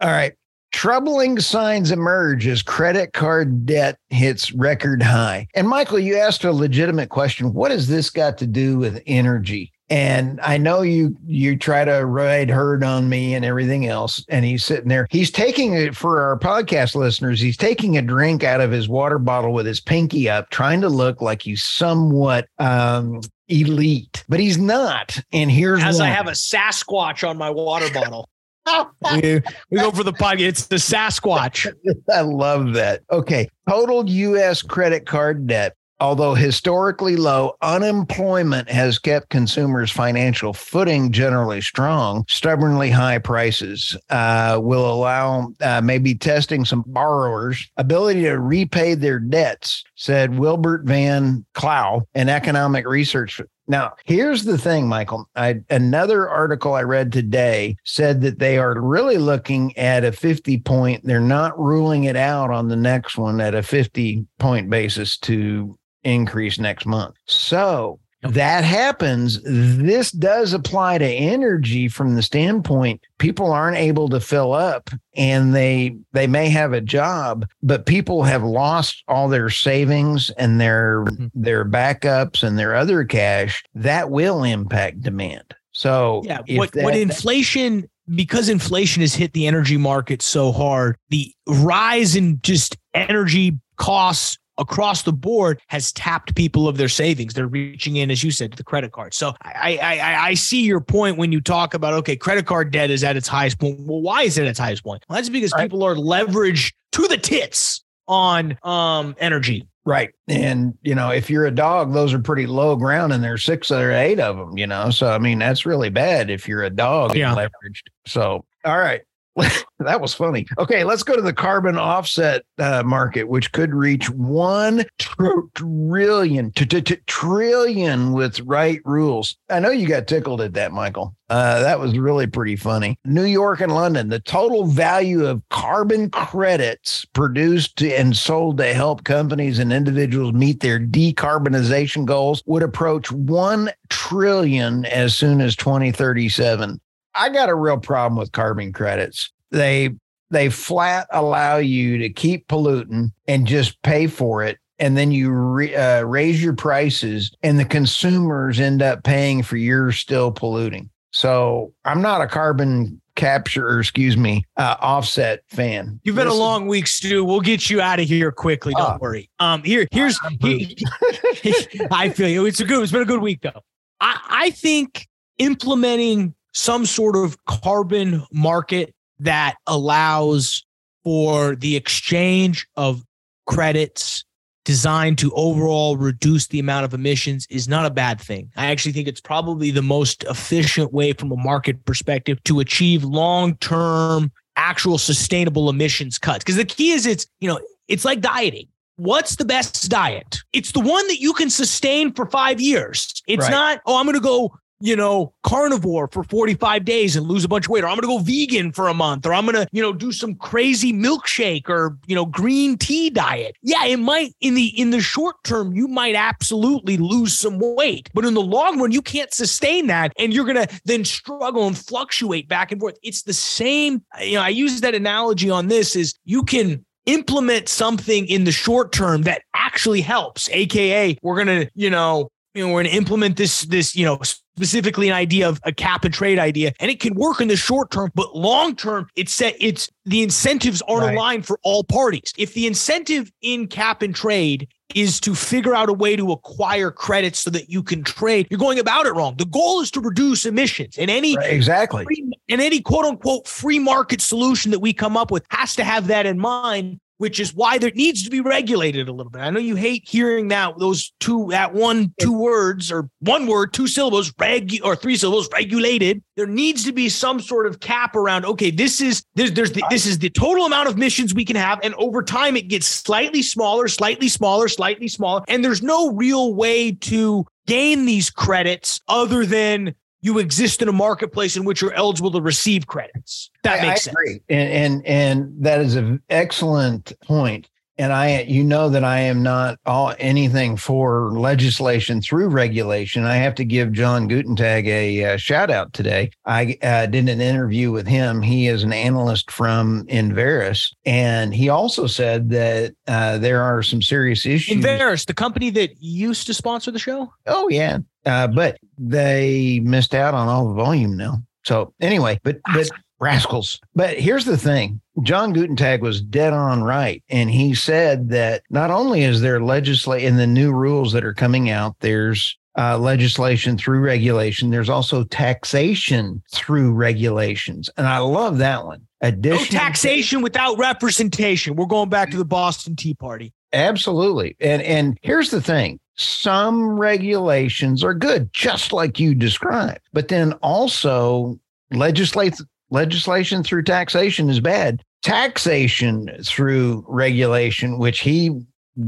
All 0.00 0.10
right. 0.10 0.34
Troubling 0.70 1.38
signs 1.40 1.90
emerge 1.90 2.46
as 2.46 2.62
credit 2.62 3.14
card 3.14 3.64
debt 3.64 3.98
hits 4.10 4.52
record 4.52 5.02
high. 5.02 5.48
And 5.54 5.66
Michael, 5.66 5.98
you 5.98 6.16
asked 6.18 6.44
a 6.44 6.52
legitimate 6.52 7.08
question. 7.08 7.54
What 7.54 7.70
has 7.70 7.88
this 7.88 8.10
got 8.10 8.36
to 8.38 8.46
do 8.46 8.78
with 8.78 9.02
energy? 9.06 9.72
And 9.90 10.38
I 10.42 10.58
know 10.58 10.82
you 10.82 11.16
you 11.26 11.56
try 11.56 11.86
to 11.86 12.04
ride 12.04 12.50
herd 12.50 12.84
on 12.84 13.08
me 13.08 13.34
and 13.34 13.46
everything 13.46 13.86
else. 13.86 14.22
And 14.28 14.44
he's 14.44 14.62
sitting 14.62 14.88
there. 14.88 15.06
He's 15.10 15.30
taking 15.30 15.72
it 15.72 15.96
for 15.96 16.20
our 16.20 16.38
podcast 16.38 16.94
listeners. 16.94 17.40
He's 17.40 17.56
taking 17.56 17.96
a 17.96 18.02
drink 18.02 18.44
out 18.44 18.60
of 18.60 18.70
his 18.70 18.90
water 18.90 19.18
bottle 19.18 19.54
with 19.54 19.64
his 19.64 19.80
pinky 19.80 20.28
up, 20.28 20.50
trying 20.50 20.82
to 20.82 20.90
look 20.90 21.22
like 21.22 21.40
he's 21.40 21.64
somewhat 21.64 22.46
um, 22.58 23.22
elite, 23.48 24.24
but 24.28 24.40
he's 24.40 24.58
not. 24.58 25.18
And 25.32 25.50
here's 25.50 25.82
as 25.82 25.98
why. 25.98 26.06
I 26.06 26.08
have 26.08 26.28
a 26.28 26.32
Sasquatch 26.32 27.28
on 27.28 27.36
my 27.36 27.50
water 27.50 27.92
bottle. 27.92 28.28
we, 29.14 29.40
we 29.70 29.78
go 29.78 29.90
for 29.90 30.04
the 30.04 30.12
podcast. 30.12 30.40
It's 30.40 30.66
the 30.66 30.76
Sasquatch. 30.76 31.72
I 32.12 32.20
love 32.20 32.74
that. 32.74 33.02
Okay. 33.10 33.48
Total 33.68 34.08
U.S. 34.08 34.62
credit 34.62 35.06
card 35.06 35.46
debt 35.46 35.74
Although 36.00 36.34
historically 36.34 37.16
low, 37.16 37.56
unemployment 37.60 38.70
has 38.70 38.98
kept 38.98 39.30
consumers' 39.30 39.90
financial 39.90 40.52
footing 40.52 41.10
generally 41.10 41.60
strong. 41.60 42.24
Stubbornly 42.28 42.90
high 42.90 43.18
prices 43.18 43.96
uh, 44.10 44.60
will 44.62 44.90
allow 44.90 45.52
uh, 45.60 45.80
maybe 45.80 46.14
testing 46.14 46.64
some 46.64 46.84
borrowers' 46.86 47.68
ability 47.76 48.22
to 48.22 48.38
repay 48.38 48.94
their 48.94 49.18
debts, 49.18 49.84
said 49.96 50.38
Wilbert 50.38 50.84
Van 50.84 51.44
Clow, 51.54 52.02
an 52.14 52.28
economic 52.28 52.86
research 52.86 53.40
now, 53.70 53.92
here's 54.06 54.44
the 54.44 54.56
thing, 54.56 54.88
Michael. 54.88 55.28
I, 55.36 55.60
another 55.68 56.26
article 56.26 56.72
I 56.72 56.82
read 56.82 57.12
today 57.12 57.76
said 57.84 58.22
that 58.22 58.38
they 58.38 58.56
are 58.56 58.80
really 58.80 59.18
looking 59.18 59.76
at 59.76 60.04
a 60.04 60.12
50 60.12 60.58
point. 60.60 61.04
They're 61.04 61.20
not 61.20 61.58
ruling 61.60 62.04
it 62.04 62.16
out 62.16 62.50
on 62.50 62.68
the 62.68 62.76
next 62.76 63.18
one 63.18 63.42
at 63.42 63.54
a 63.54 63.62
50 63.62 64.26
point 64.38 64.70
basis 64.70 65.18
to 65.18 65.78
increase 66.08 66.58
next 66.58 66.86
month. 66.86 67.14
So 67.26 68.00
that 68.22 68.64
happens. 68.64 69.40
This 69.44 70.10
does 70.10 70.52
apply 70.52 70.98
to 70.98 71.06
energy 71.06 71.88
from 71.88 72.16
the 72.16 72.22
standpoint 72.22 73.00
people 73.18 73.52
aren't 73.52 73.76
able 73.76 74.08
to 74.08 74.20
fill 74.20 74.52
up 74.52 74.90
and 75.14 75.54
they 75.54 75.96
they 76.12 76.26
may 76.26 76.48
have 76.48 76.72
a 76.72 76.80
job, 76.80 77.46
but 77.62 77.86
people 77.86 78.24
have 78.24 78.42
lost 78.42 79.04
all 79.06 79.28
their 79.28 79.50
savings 79.50 80.30
and 80.30 80.60
their 80.60 81.04
mm-hmm. 81.04 81.26
their 81.34 81.64
backups 81.64 82.42
and 82.42 82.58
their 82.58 82.74
other 82.74 83.04
cash. 83.04 83.62
That 83.74 84.10
will 84.10 84.42
impact 84.42 85.02
demand. 85.02 85.54
So 85.72 86.22
yeah, 86.24 86.40
what 86.56 86.72
that, 86.72 86.84
what 86.84 86.96
inflation 86.96 87.88
because 88.14 88.48
inflation 88.48 89.02
has 89.02 89.14
hit 89.14 89.32
the 89.32 89.46
energy 89.46 89.76
market 89.76 90.22
so 90.22 90.50
hard, 90.50 90.96
the 91.10 91.32
rise 91.46 92.16
in 92.16 92.40
just 92.42 92.76
energy 92.94 93.58
costs 93.76 94.38
across 94.58 95.02
the 95.02 95.12
board 95.12 95.60
has 95.68 95.92
tapped 95.92 96.34
people 96.34 96.68
of 96.68 96.76
their 96.76 96.88
savings. 96.88 97.34
They're 97.34 97.46
reaching 97.46 97.96
in, 97.96 98.10
as 98.10 98.22
you 98.22 98.30
said, 98.30 98.50
to 98.52 98.56
the 98.56 98.64
credit 98.64 98.92
card. 98.92 99.14
So 99.14 99.34
I, 99.42 99.78
I, 99.80 100.28
I 100.28 100.34
see 100.34 100.62
your 100.62 100.80
point 100.80 101.16
when 101.16 101.32
you 101.32 101.40
talk 101.40 101.74
about 101.74 101.94
okay, 101.94 102.16
credit 102.16 102.46
card 102.46 102.70
debt 102.70 102.90
is 102.90 103.02
at 103.04 103.16
its 103.16 103.28
highest 103.28 103.58
point. 103.58 103.80
Well, 103.80 104.02
why 104.02 104.22
is 104.22 104.36
it 104.36 104.42
at 104.42 104.48
its 104.48 104.58
highest 104.58 104.84
point? 104.84 105.04
Well, 105.08 105.16
that's 105.16 105.28
because 105.28 105.52
right. 105.52 105.62
people 105.62 105.82
are 105.84 105.94
leveraged 105.94 106.72
to 106.92 107.08
the 107.08 107.16
tits 107.16 107.82
on 108.06 108.58
um 108.62 109.14
energy. 109.18 109.66
Right. 109.84 110.10
And, 110.26 110.74
you 110.82 110.94
know, 110.94 111.10
if 111.10 111.30
you're 111.30 111.46
a 111.46 111.50
dog, 111.50 111.94
those 111.94 112.12
are 112.12 112.18
pretty 112.18 112.46
low 112.46 112.76
ground 112.76 113.10
and 113.10 113.24
there's 113.24 113.42
six 113.42 113.70
or 113.70 113.90
eight 113.90 114.20
of 114.20 114.36
them, 114.36 114.58
you 114.58 114.66
know. 114.66 114.90
So, 114.90 115.10
I 115.10 115.18
mean, 115.18 115.38
that's 115.38 115.64
really 115.64 115.88
bad 115.88 116.28
if 116.28 116.46
you're 116.46 116.62
a 116.62 116.68
dog 116.68 117.16
yeah. 117.16 117.34
leveraged. 117.34 117.84
So, 118.06 118.44
all 118.66 118.78
right. 118.78 119.00
that 119.78 120.00
was 120.00 120.14
funny. 120.14 120.46
Okay, 120.58 120.84
let's 120.84 121.02
go 121.02 121.14
to 121.14 121.22
the 121.22 121.32
carbon 121.32 121.76
offset 121.76 122.42
uh, 122.58 122.82
market, 122.84 123.28
which 123.28 123.52
could 123.52 123.74
reach 123.74 124.10
one 124.10 124.84
tr- 124.98 125.40
trillion, 125.54 126.50
t- 126.52 126.66
t- 126.66 126.82
t- 126.82 126.98
trillion 127.06 128.12
with 128.12 128.40
right 128.40 128.80
rules. 128.84 129.36
I 129.48 129.60
know 129.60 129.70
you 129.70 129.86
got 129.86 130.06
tickled 130.06 130.40
at 130.40 130.54
that, 130.54 130.72
Michael. 130.72 131.14
Uh, 131.30 131.60
that 131.60 131.78
was 131.78 131.96
really 131.98 132.26
pretty 132.26 132.56
funny. 132.56 132.98
New 133.04 133.24
York 133.24 133.60
and 133.60 133.74
London, 133.74 134.08
the 134.08 134.20
total 134.20 134.66
value 134.66 135.26
of 135.26 135.42
carbon 135.50 136.10
credits 136.10 137.04
produced 137.12 137.82
and 137.82 138.16
sold 138.16 138.56
to 138.58 138.72
help 138.72 139.04
companies 139.04 139.58
and 139.58 139.72
individuals 139.72 140.32
meet 140.32 140.60
their 140.60 140.80
decarbonization 140.80 142.06
goals 142.06 142.42
would 142.46 142.62
approach 142.62 143.12
1 143.12 143.70
trillion 143.90 144.86
as 144.86 145.14
soon 145.14 145.40
as 145.40 145.54
2037. 145.54 146.80
I 147.18 147.28
got 147.30 147.48
a 147.48 147.54
real 147.54 147.78
problem 147.78 148.18
with 148.18 148.32
carbon 148.32 148.72
credits. 148.72 149.30
They 149.50 149.90
they 150.30 150.50
flat 150.50 151.06
allow 151.10 151.56
you 151.56 151.98
to 151.98 152.10
keep 152.10 152.48
polluting 152.48 153.12
and 153.26 153.46
just 153.46 153.80
pay 153.82 154.06
for 154.06 154.42
it 154.42 154.58
and 154.78 154.96
then 154.96 155.10
you 155.10 155.30
re, 155.30 155.74
uh, 155.74 156.02
raise 156.02 156.42
your 156.42 156.52
prices 156.52 157.32
and 157.42 157.58
the 157.58 157.64
consumers 157.64 158.60
end 158.60 158.82
up 158.82 159.02
paying 159.02 159.42
for 159.42 159.56
your 159.56 159.92
still 159.92 160.30
polluting 160.30 160.90
So 161.10 161.72
I'm 161.84 162.02
not 162.02 162.20
a 162.20 162.26
carbon 162.26 163.00
capture, 163.16 163.68
or 163.68 163.80
excuse 163.80 164.16
me, 164.16 164.44
uh, 164.56 164.76
offset 164.80 165.42
fan. 165.48 166.00
You've 166.04 166.14
been 166.14 166.26
this 166.26 166.34
a 166.34 166.38
long 166.38 166.68
week, 166.68 166.86
Stu. 166.86 167.24
We'll 167.24 167.40
get 167.40 167.68
you 167.68 167.80
out 167.80 167.98
of 167.98 168.06
here 168.06 168.30
quickly. 168.30 168.72
Don't 168.74 168.92
uh, 168.92 168.98
worry. 169.00 169.28
Um, 169.40 169.62
here, 169.64 169.88
here's. 169.90 170.18
I 171.90 172.10
feel 172.14 172.28
you. 172.28 172.46
It's 172.46 172.60
a 172.60 172.64
good. 172.64 172.82
It's 172.82 172.92
been 172.92 173.02
a 173.02 173.06
good 173.06 173.20
week 173.20 173.40
though. 173.42 173.62
I, 174.00 174.20
I 174.28 174.50
think 174.50 175.08
implementing 175.38 176.34
some 176.52 176.86
sort 176.86 177.16
of 177.16 177.42
carbon 177.46 178.24
market 178.32 178.94
that 179.20 179.56
allows 179.66 180.64
for 181.04 181.56
the 181.56 181.76
exchange 181.76 182.66
of 182.76 183.02
credits 183.46 184.24
designed 184.64 185.16
to 185.16 185.32
overall 185.32 185.96
reduce 185.96 186.48
the 186.48 186.58
amount 186.58 186.84
of 186.84 186.92
emissions 186.92 187.46
is 187.48 187.68
not 187.68 187.86
a 187.86 187.90
bad 187.90 188.20
thing. 188.20 188.52
I 188.54 188.66
actually 188.66 188.92
think 188.92 189.08
it's 189.08 189.20
probably 189.20 189.70
the 189.70 189.80
most 189.80 190.24
efficient 190.24 190.92
way 190.92 191.14
from 191.14 191.32
a 191.32 191.36
market 191.36 191.82
perspective 191.86 192.42
to 192.44 192.60
achieve 192.60 193.02
long-term 193.02 194.30
actual 194.56 194.98
sustainable 194.98 195.70
emissions 195.70 196.18
cuts. 196.18 196.44
Because 196.44 196.56
the 196.56 196.66
key 196.66 196.90
is 196.90 197.06
it's, 197.06 197.26
you 197.40 197.48
know, 197.48 197.58
it's 197.88 198.04
like 198.04 198.20
dieting. 198.20 198.68
What's 198.96 199.36
the 199.36 199.46
best 199.46 199.88
diet? 199.88 200.40
It's 200.52 200.72
the 200.72 200.80
one 200.80 201.06
that 201.06 201.18
you 201.18 201.32
can 201.32 201.48
sustain 201.48 202.12
for 202.12 202.26
five 202.26 202.60
years. 202.60 203.22
It's 203.26 203.44
right. 203.44 203.50
not, 203.50 203.80
oh, 203.86 203.98
I'm 203.98 204.04
going 204.04 204.16
to 204.16 204.20
go 204.20 204.52
you 204.80 204.94
know, 204.94 205.32
carnivore 205.42 206.08
for 206.12 206.22
45 206.22 206.84
days 206.84 207.16
and 207.16 207.26
lose 207.26 207.44
a 207.44 207.48
bunch 207.48 207.66
of 207.66 207.70
weight, 207.70 207.84
or 207.84 207.88
I'm 207.88 207.98
going 207.98 208.02
to 208.02 208.18
go 208.18 208.18
vegan 208.18 208.72
for 208.72 208.88
a 208.88 208.94
month, 208.94 209.26
or 209.26 209.34
I'm 209.34 209.44
going 209.44 209.56
to, 209.56 209.66
you 209.72 209.82
know, 209.82 209.92
do 209.92 210.12
some 210.12 210.34
crazy 210.34 210.92
milkshake 210.92 211.68
or, 211.68 211.96
you 212.06 212.14
know, 212.14 212.26
green 212.26 212.78
tea 212.78 213.10
diet. 213.10 213.56
Yeah, 213.62 213.84
it 213.86 213.98
might 213.98 214.34
in 214.40 214.54
the 214.54 214.66
in 214.78 214.90
the 214.90 215.00
short 215.00 215.36
term 215.44 215.72
you 215.72 215.88
might 215.88 216.14
absolutely 216.14 216.96
lose 216.96 217.38
some 217.38 217.58
weight, 217.58 218.08
but 218.14 218.24
in 218.24 218.34
the 218.34 218.42
long 218.42 218.80
run 218.80 218.92
you 218.92 219.02
can't 219.02 219.32
sustain 219.32 219.86
that 219.88 220.12
and 220.18 220.32
you're 220.32 220.44
going 220.44 220.66
to 220.66 220.80
then 220.84 221.04
struggle 221.04 221.66
and 221.66 221.76
fluctuate 221.76 222.48
back 222.48 222.72
and 222.72 222.80
forth. 222.80 222.98
It's 223.02 223.22
the 223.22 223.32
same, 223.32 224.02
you 224.20 224.34
know, 224.34 224.42
I 224.42 224.48
use 224.48 224.80
that 224.80 224.94
analogy 224.94 225.50
on 225.50 225.68
this 225.68 225.96
is 225.96 226.14
you 226.24 226.42
can 226.42 226.84
implement 227.06 227.68
something 227.68 228.26
in 228.26 228.44
the 228.44 228.52
short 228.52 228.92
term 228.92 229.22
that 229.22 229.42
actually 229.54 230.02
helps, 230.02 230.48
aka 230.50 231.16
we're 231.22 231.42
going 231.42 231.46
to, 231.46 231.70
you 231.74 231.90
know, 231.90 232.30
you 232.54 232.66
know, 232.66 232.72
we're 232.72 232.82
going 232.82 232.92
to 232.92 232.96
implement 232.96 233.36
this, 233.36 233.62
this, 233.62 233.94
you 233.94 234.04
know, 234.04 234.18
specifically 234.22 235.08
an 235.08 235.14
idea 235.14 235.48
of 235.48 235.60
a 235.64 235.72
cap 235.72 236.04
and 236.04 236.12
trade 236.12 236.38
idea, 236.38 236.72
and 236.80 236.90
it 236.90 236.98
can 236.98 237.14
work 237.14 237.40
in 237.40 237.48
the 237.48 237.56
short 237.56 237.90
term, 237.90 238.10
but 238.14 238.34
long 238.34 238.74
term, 238.74 239.08
it's 239.14 239.32
set. 239.32 239.54
It's 239.60 239.88
the 240.04 240.22
incentives 240.22 240.82
aren't 240.88 241.04
right. 241.04 241.14
aligned 241.14 241.46
for 241.46 241.60
all 241.62 241.84
parties. 241.84 242.32
If 242.36 242.54
the 242.54 242.66
incentive 242.66 243.30
in 243.42 243.68
cap 243.68 244.02
and 244.02 244.14
trade 244.14 244.68
is 244.94 245.20
to 245.20 245.34
figure 245.34 245.74
out 245.74 245.88
a 245.88 245.92
way 245.92 246.16
to 246.16 246.32
acquire 246.32 246.90
credits 246.90 247.38
so 247.38 247.50
that 247.50 247.68
you 247.68 247.82
can 247.82 248.02
trade, 248.02 248.48
you're 248.50 248.58
going 248.58 248.78
about 248.78 249.06
it 249.06 249.14
wrong. 249.14 249.36
The 249.36 249.44
goal 249.44 249.80
is 249.80 249.90
to 249.92 250.00
reduce 250.00 250.46
emissions, 250.46 250.98
and 250.98 251.10
any 251.10 251.36
right, 251.36 251.52
exactly 251.52 252.04
free, 252.04 252.28
and 252.48 252.60
any 252.60 252.80
quote 252.80 253.04
unquote 253.04 253.46
free 253.46 253.78
market 253.78 254.20
solution 254.20 254.70
that 254.72 254.80
we 254.80 254.92
come 254.92 255.16
up 255.16 255.30
with 255.30 255.44
has 255.50 255.76
to 255.76 255.84
have 255.84 256.08
that 256.08 256.26
in 256.26 256.38
mind 256.38 256.98
which 257.18 257.38
is 257.38 257.54
why 257.54 257.78
there 257.78 257.90
needs 257.94 258.22
to 258.24 258.30
be 258.30 258.40
regulated 258.40 259.08
a 259.08 259.12
little 259.12 259.30
bit. 259.30 259.42
I 259.42 259.50
know 259.50 259.60
you 259.60 259.76
hate 259.76 260.08
hearing 260.08 260.48
that 260.48 260.78
those 260.78 261.12
two 261.20 261.48
that 261.50 261.74
one 261.74 262.14
two 262.18 262.32
words 262.32 262.90
or 262.90 263.10
one 263.20 263.46
word 263.46 263.72
two 263.72 263.86
syllables 263.86 264.32
reg 264.38 264.80
or 264.82 264.96
three 264.96 265.16
syllables 265.16 265.48
regulated. 265.52 266.22
There 266.36 266.46
needs 266.46 266.84
to 266.84 266.92
be 266.92 267.08
some 267.08 267.40
sort 267.40 267.66
of 267.66 267.80
cap 267.80 268.16
around. 268.16 268.44
Okay, 268.46 268.70
this 268.70 269.00
is 269.00 269.24
there's 269.34 269.52
there's 269.52 269.72
the, 269.72 269.84
this 269.90 270.06
is 270.06 270.18
the 270.18 270.30
total 270.30 270.64
amount 270.64 270.88
of 270.88 270.96
missions 270.96 271.34
we 271.34 271.44
can 271.44 271.56
have, 271.56 271.80
and 271.82 271.94
over 271.94 272.22
time 272.22 272.56
it 272.56 272.68
gets 272.68 272.86
slightly 272.86 273.42
smaller, 273.42 273.88
slightly 273.88 274.28
smaller, 274.28 274.68
slightly 274.68 275.08
smaller, 275.08 275.42
and 275.48 275.64
there's 275.64 275.82
no 275.82 276.12
real 276.12 276.54
way 276.54 276.92
to 276.92 277.44
gain 277.66 278.06
these 278.06 278.30
credits 278.30 279.00
other 279.08 279.44
than 279.44 279.94
you 280.20 280.38
exist 280.38 280.82
in 280.82 280.88
a 280.88 280.92
marketplace 280.92 281.56
in 281.56 281.64
which 281.64 281.80
you're 281.80 281.92
eligible 281.92 282.30
to 282.32 282.40
receive 282.40 282.86
credits. 282.86 283.50
That 283.62 283.82
makes 283.82 284.08
I 284.08 284.12
sense. 284.12 284.40
And, 284.48 284.70
and 284.70 285.06
and 285.06 285.64
that 285.64 285.80
is 285.80 285.96
an 285.96 286.22
excellent 286.28 287.12
point. 287.22 287.68
And 288.00 288.12
I, 288.12 288.42
you 288.42 288.62
know, 288.62 288.88
that 288.90 289.02
I 289.02 289.18
am 289.18 289.42
not 289.42 289.80
all 289.84 290.14
anything 290.20 290.76
for 290.76 291.32
legislation 291.32 292.22
through 292.22 292.48
regulation. 292.48 293.24
I 293.24 293.34
have 293.34 293.56
to 293.56 293.64
give 293.64 293.90
John 293.90 294.28
Gutentag 294.28 294.86
a, 294.86 295.34
a 295.34 295.38
shout 295.38 295.68
out 295.68 295.92
today. 295.94 296.30
I 296.44 296.78
uh, 296.80 297.06
did 297.06 297.28
an 297.28 297.40
interview 297.40 297.90
with 297.90 298.06
him. 298.06 298.40
He 298.40 298.68
is 298.68 298.84
an 298.84 298.92
analyst 298.92 299.50
from 299.50 300.04
Enverus, 300.06 300.94
and 301.04 301.52
he 301.52 301.70
also 301.70 302.06
said 302.06 302.50
that 302.50 302.94
uh, 303.08 303.38
there 303.38 303.62
are 303.64 303.82
some 303.82 304.00
serious 304.00 304.46
issues. 304.46 304.76
Enverus, 304.76 305.26
the 305.26 305.34
company 305.34 305.70
that 305.70 306.00
used 306.00 306.46
to 306.46 306.54
sponsor 306.54 306.92
the 306.92 307.00
show. 307.00 307.32
Oh 307.48 307.68
yeah, 307.68 307.98
uh, 308.28 308.46
but 308.46 308.78
they 308.98 309.80
missed 309.82 310.14
out 310.14 310.34
on 310.34 310.48
all 310.48 310.68
the 310.68 310.74
volume 310.74 311.16
now. 311.16 311.38
So 311.64 311.92
anyway, 312.00 312.38
but 312.42 312.58
but 312.72 312.88
rascals. 313.20 313.80
But 313.94 314.18
here's 314.18 314.44
the 314.44 314.56
thing. 314.56 315.00
John 315.22 315.54
Gutentag 315.54 316.00
was 316.00 316.20
dead 316.20 316.52
on 316.52 316.82
right. 316.82 317.22
And 317.28 317.50
he 317.50 317.74
said 317.74 318.28
that 318.30 318.62
not 318.70 318.90
only 318.90 319.22
is 319.22 319.40
there 319.40 319.60
legislation 319.60 320.28
in 320.28 320.36
the 320.36 320.46
new 320.46 320.72
rules 320.72 321.12
that 321.12 321.24
are 321.24 321.34
coming 321.34 321.70
out, 321.70 321.96
there's 322.00 322.56
uh, 322.78 322.96
legislation 322.96 323.76
through 323.76 324.00
regulation. 324.00 324.70
There's 324.70 324.88
also 324.88 325.24
taxation 325.24 326.42
through 326.52 326.92
regulations. 326.92 327.90
And 327.96 328.06
I 328.06 328.18
love 328.18 328.58
that 328.58 328.84
one. 328.84 329.06
Addition 329.20 329.74
no 329.74 329.80
taxation 329.80 330.42
without 330.42 330.78
representation. 330.78 331.74
We're 331.74 331.86
going 331.86 332.08
back 332.08 332.30
to 332.30 332.36
the 332.36 332.44
Boston 332.44 332.94
Tea 332.94 333.14
Party. 333.14 333.52
Absolutely. 333.72 334.56
And 334.60 334.82
and 334.82 335.18
here's 335.22 335.50
the 335.50 335.60
thing 335.60 335.98
some 336.16 336.98
regulations 336.98 338.02
are 338.02 338.14
good, 338.14 338.52
just 338.52 338.92
like 338.92 339.20
you 339.20 339.34
described. 339.34 340.00
But 340.12 340.28
then 340.28 340.52
also 340.54 341.58
legislate 341.92 342.54
legislation 342.90 343.62
through 343.62 343.84
taxation 343.84 344.50
is 344.50 344.60
bad. 344.60 345.02
Taxation 345.22 346.28
through 346.44 347.04
regulation, 347.08 347.98
which 347.98 348.20
he 348.20 348.50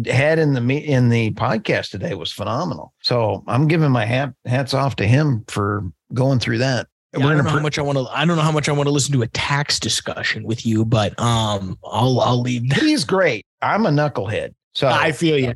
had 0.07 0.38
in 0.38 0.55
the 0.55 0.61
in 0.79 1.09
the 1.09 1.33
podcast 1.33 1.90
today, 1.90 2.14
was 2.14 2.33
phenomenal. 2.33 2.93
So 3.02 3.43
I'm 3.47 3.67
giving 3.67 3.90
my 3.90 4.05
hat, 4.05 4.35
hats 4.45 4.75
off 4.75 4.97
to 4.97 5.07
him 5.07 5.45
for 5.49 5.85
going 6.14 6.38
through 6.38 6.59
that. 6.59 6.88
Yeah, 7.17 7.26
I 7.26 7.35
don't 7.35 7.45
know 7.45 7.50
how 7.50 7.61
much 7.61 7.79
I 7.79 7.83
want 7.83 7.99
to. 7.99 8.07
I 8.07 8.25
don't 8.25 8.37
know 8.37 8.43
how 8.43 8.52
much 8.52 8.69
I 8.69 8.73
want 8.73 8.87
to 8.87 8.93
listen 8.93 9.12
to 9.14 9.23
a 9.23 9.29
tax 9.29 9.81
discussion 9.81 10.45
with 10.45 10.64
you, 10.64 10.85
but 10.85 11.19
um, 11.19 11.76
I'll 11.85 12.21
I'll 12.21 12.40
leave. 12.40 12.69
That. 12.69 12.79
He's 12.81 13.05
great. 13.05 13.45
I'm 13.62 13.85
a 13.87 13.90
knucklehead. 13.90 14.55
So 14.73 14.87
I 14.87 15.11
feel 15.11 15.37
you. 15.37 15.52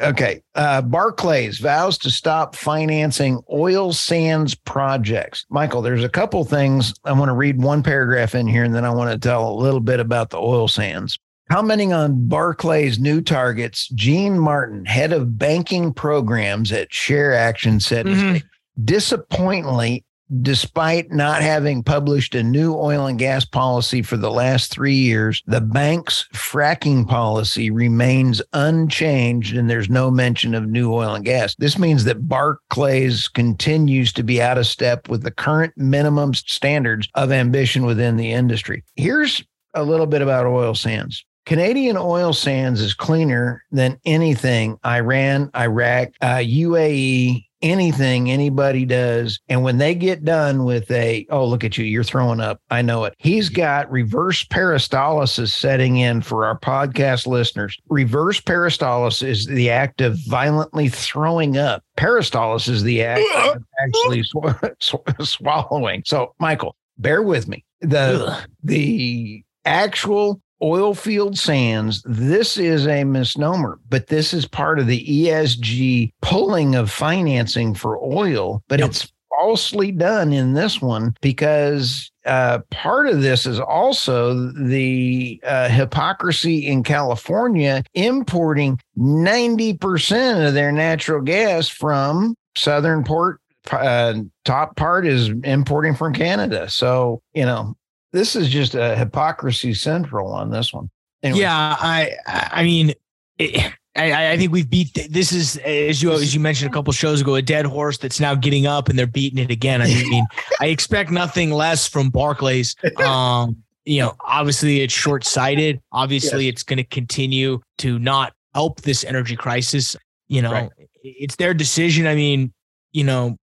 Okay. 0.00 0.42
Uh, 0.54 0.82
Barclays 0.82 1.58
vows 1.58 1.96
to 1.98 2.10
stop 2.10 2.54
financing 2.54 3.40
oil 3.50 3.92
sands 3.92 4.54
projects. 4.54 5.46
Michael, 5.48 5.80
there's 5.80 6.04
a 6.04 6.08
couple 6.08 6.44
things. 6.44 6.92
I 7.04 7.12
want 7.12 7.30
to 7.30 7.34
read 7.34 7.62
one 7.62 7.82
paragraph 7.82 8.34
in 8.34 8.46
here 8.46 8.62
and 8.62 8.74
then 8.74 8.84
I 8.84 8.90
want 8.90 9.10
to 9.10 9.18
tell 9.18 9.50
a 9.50 9.56
little 9.56 9.80
bit 9.80 10.00
about 10.00 10.30
the 10.30 10.38
oil 10.38 10.68
sands. 10.68 11.18
Commenting 11.50 11.92
on 11.92 12.28
Barclays' 12.28 12.98
new 12.98 13.20
targets, 13.20 13.88
Jeanne 13.88 14.38
Martin, 14.38 14.84
head 14.84 15.12
of 15.12 15.38
banking 15.38 15.92
programs 15.92 16.72
at 16.72 16.90
ShareAction, 16.90 17.80
said, 17.80 18.06
mm-hmm. 18.06 18.46
disappointingly, 18.84 20.04
Despite 20.40 21.12
not 21.12 21.42
having 21.42 21.82
published 21.82 22.34
a 22.34 22.42
new 22.42 22.74
oil 22.74 23.06
and 23.06 23.18
gas 23.18 23.44
policy 23.44 24.00
for 24.00 24.16
the 24.16 24.30
last 24.30 24.70
three 24.70 24.94
years, 24.94 25.42
the 25.46 25.60
bank's 25.60 26.26
fracking 26.32 27.06
policy 27.06 27.70
remains 27.70 28.40
unchanged 28.54 29.54
and 29.54 29.68
there's 29.68 29.90
no 29.90 30.10
mention 30.10 30.54
of 30.54 30.66
new 30.66 30.90
oil 30.94 31.14
and 31.14 31.24
gas. 31.24 31.54
This 31.56 31.78
means 31.78 32.04
that 32.04 32.28
Barclays 32.28 33.28
continues 33.28 34.10
to 34.14 34.22
be 34.22 34.40
out 34.40 34.56
of 34.56 34.66
step 34.66 35.08
with 35.10 35.22
the 35.22 35.30
current 35.30 35.74
minimum 35.76 36.32
standards 36.32 37.08
of 37.14 37.30
ambition 37.30 37.84
within 37.84 38.16
the 38.16 38.32
industry. 38.32 38.84
Here's 38.96 39.44
a 39.74 39.82
little 39.82 40.06
bit 40.06 40.22
about 40.22 40.46
oil 40.46 40.74
sands. 40.74 41.22
Canadian 41.44 41.96
oil 41.98 42.32
sands 42.32 42.80
is 42.80 42.94
cleaner 42.94 43.64
than 43.72 43.98
anything 44.04 44.78
Iran, 44.86 45.50
Iraq, 45.54 46.10
uh, 46.20 46.36
UAE, 46.36 47.44
anything 47.62 48.30
anybody 48.30 48.84
does. 48.84 49.40
And 49.48 49.62
when 49.62 49.78
they 49.78 49.94
get 49.94 50.24
done 50.24 50.64
with 50.64 50.90
a, 50.90 51.26
oh, 51.30 51.46
look 51.46 51.64
at 51.64 51.78
you, 51.78 51.84
you're 51.84 52.04
throwing 52.04 52.40
up. 52.40 52.60
I 52.70 52.82
know 52.82 53.04
it. 53.04 53.14
He's 53.18 53.48
got 53.48 53.90
reverse 53.90 54.44
peristalsis 54.44 55.52
setting 55.52 55.96
in 55.96 56.22
for 56.22 56.44
our 56.44 56.58
podcast 56.58 57.26
listeners. 57.26 57.78
Reverse 57.88 58.40
peristalsis 58.40 59.26
is 59.26 59.46
the 59.46 59.70
act 59.70 60.00
of 60.00 60.18
violently 60.26 60.88
throwing 60.88 61.56
up. 61.56 61.82
Peristalsis 61.96 62.68
is 62.68 62.82
the 62.82 63.02
act 63.02 63.24
of 63.36 63.62
actually 63.84 64.22
sw- 64.22 64.36
sw- 64.80 64.96
swallowing. 65.20 66.02
So, 66.06 66.34
Michael, 66.38 66.76
bear 66.98 67.22
with 67.22 67.48
me. 67.48 67.64
The, 67.80 68.46
the 68.62 69.42
actual 69.64 70.40
oil 70.62 70.94
field 70.94 71.38
sands, 71.38 72.02
this 72.04 72.56
is 72.56 72.86
a 72.86 73.04
misnomer, 73.04 73.78
but 73.88 74.06
this 74.06 74.32
is 74.32 74.46
part 74.46 74.78
of 74.78 74.86
the 74.86 75.04
ESG 75.04 76.12
pulling 76.22 76.74
of 76.74 76.90
financing 76.90 77.74
for 77.74 77.98
oil, 78.02 78.62
but 78.68 78.80
yep. 78.80 78.90
it's 78.90 79.12
falsely 79.30 79.90
done 79.90 80.32
in 80.32 80.52
this 80.52 80.80
one 80.80 81.14
because 81.20 82.10
uh, 82.26 82.60
part 82.70 83.08
of 83.08 83.22
this 83.22 83.46
is 83.46 83.58
also 83.58 84.34
the 84.52 85.40
uh, 85.44 85.68
hypocrisy 85.68 86.66
in 86.66 86.82
California 86.82 87.82
importing 87.94 88.78
90% 88.96 90.46
of 90.46 90.54
their 90.54 90.70
natural 90.70 91.20
gas 91.20 91.68
from 91.68 92.36
southern 92.56 93.02
port 93.02 93.40
uh, 93.70 94.14
top 94.44 94.76
part 94.76 95.06
is 95.06 95.28
importing 95.44 95.94
from 95.94 96.12
Canada. 96.12 96.68
So 96.68 97.22
you 97.34 97.44
know, 97.44 97.76
this 98.12 98.36
is 98.36 98.48
just 98.48 98.74
a 98.74 98.96
hypocrisy 98.96 99.74
central 99.74 100.32
on 100.32 100.50
this 100.50 100.72
one. 100.72 100.90
Anyway. 101.22 101.40
Yeah, 101.40 101.76
I 101.78 102.12
I 102.26 102.62
mean. 102.64 102.94
It, 103.38 103.72
I, 103.94 104.32
I, 104.32 104.36
think 104.38 104.52
we've 104.52 104.68
beat. 104.68 105.06
This 105.10 105.32
is 105.32 105.58
as 105.58 106.02
you 106.02 106.12
as 106.12 106.32
you 106.32 106.40
mentioned 106.40 106.70
a 106.70 106.72
couple 106.72 106.92
shows 106.94 107.20
ago, 107.20 107.34
a 107.34 107.42
dead 107.42 107.66
horse 107.66 107.98
that's 107.98 108.20
now 108.20 108.34
getting 108.34 108.66
up 108.66 108.88
and 108.88 108.98
they're 108.98 109.06
beating 109.06 109.38
it 109.38 109.50
again. 109.50 109.82
I 109.82 109.86
mean, 109.86 110.24
I 110.60 110.66
expect 110.66 111.10
nothing 111.10 111.50
less 111.50 111.86
from 111.86 112.08
Barclays. 112.08 112.74
Um, 112.96 113.62
you 113.84 114.00
know, 114.00 114.14
obviously 114.20 114.80
it's 114.80 114.94
short 114.94 115.24
sighted. 115.24 115.80
Obviously, 115.92 116.46
yes. 116.46 116.52
it's 116.54 116.62
going 116.62 116.78
to 116.78 116.84
continue 116.84 117.60
to 117.78 117.98
not 117.98 118.32
help 118.54 118.80
this 118.80 119.04
energy 119.04 119.36
crisis. 119.36 119.94
You 120.28 120.40
know, 120.40 120.52
right. 120.52 120.70
it's 121.02 121.36
their 121.36 121.52
decision. 121.52 122.06
I 122.06 122.14
mean, 122.14 122.52
you 122.92 123.04
know, 123.04 123.36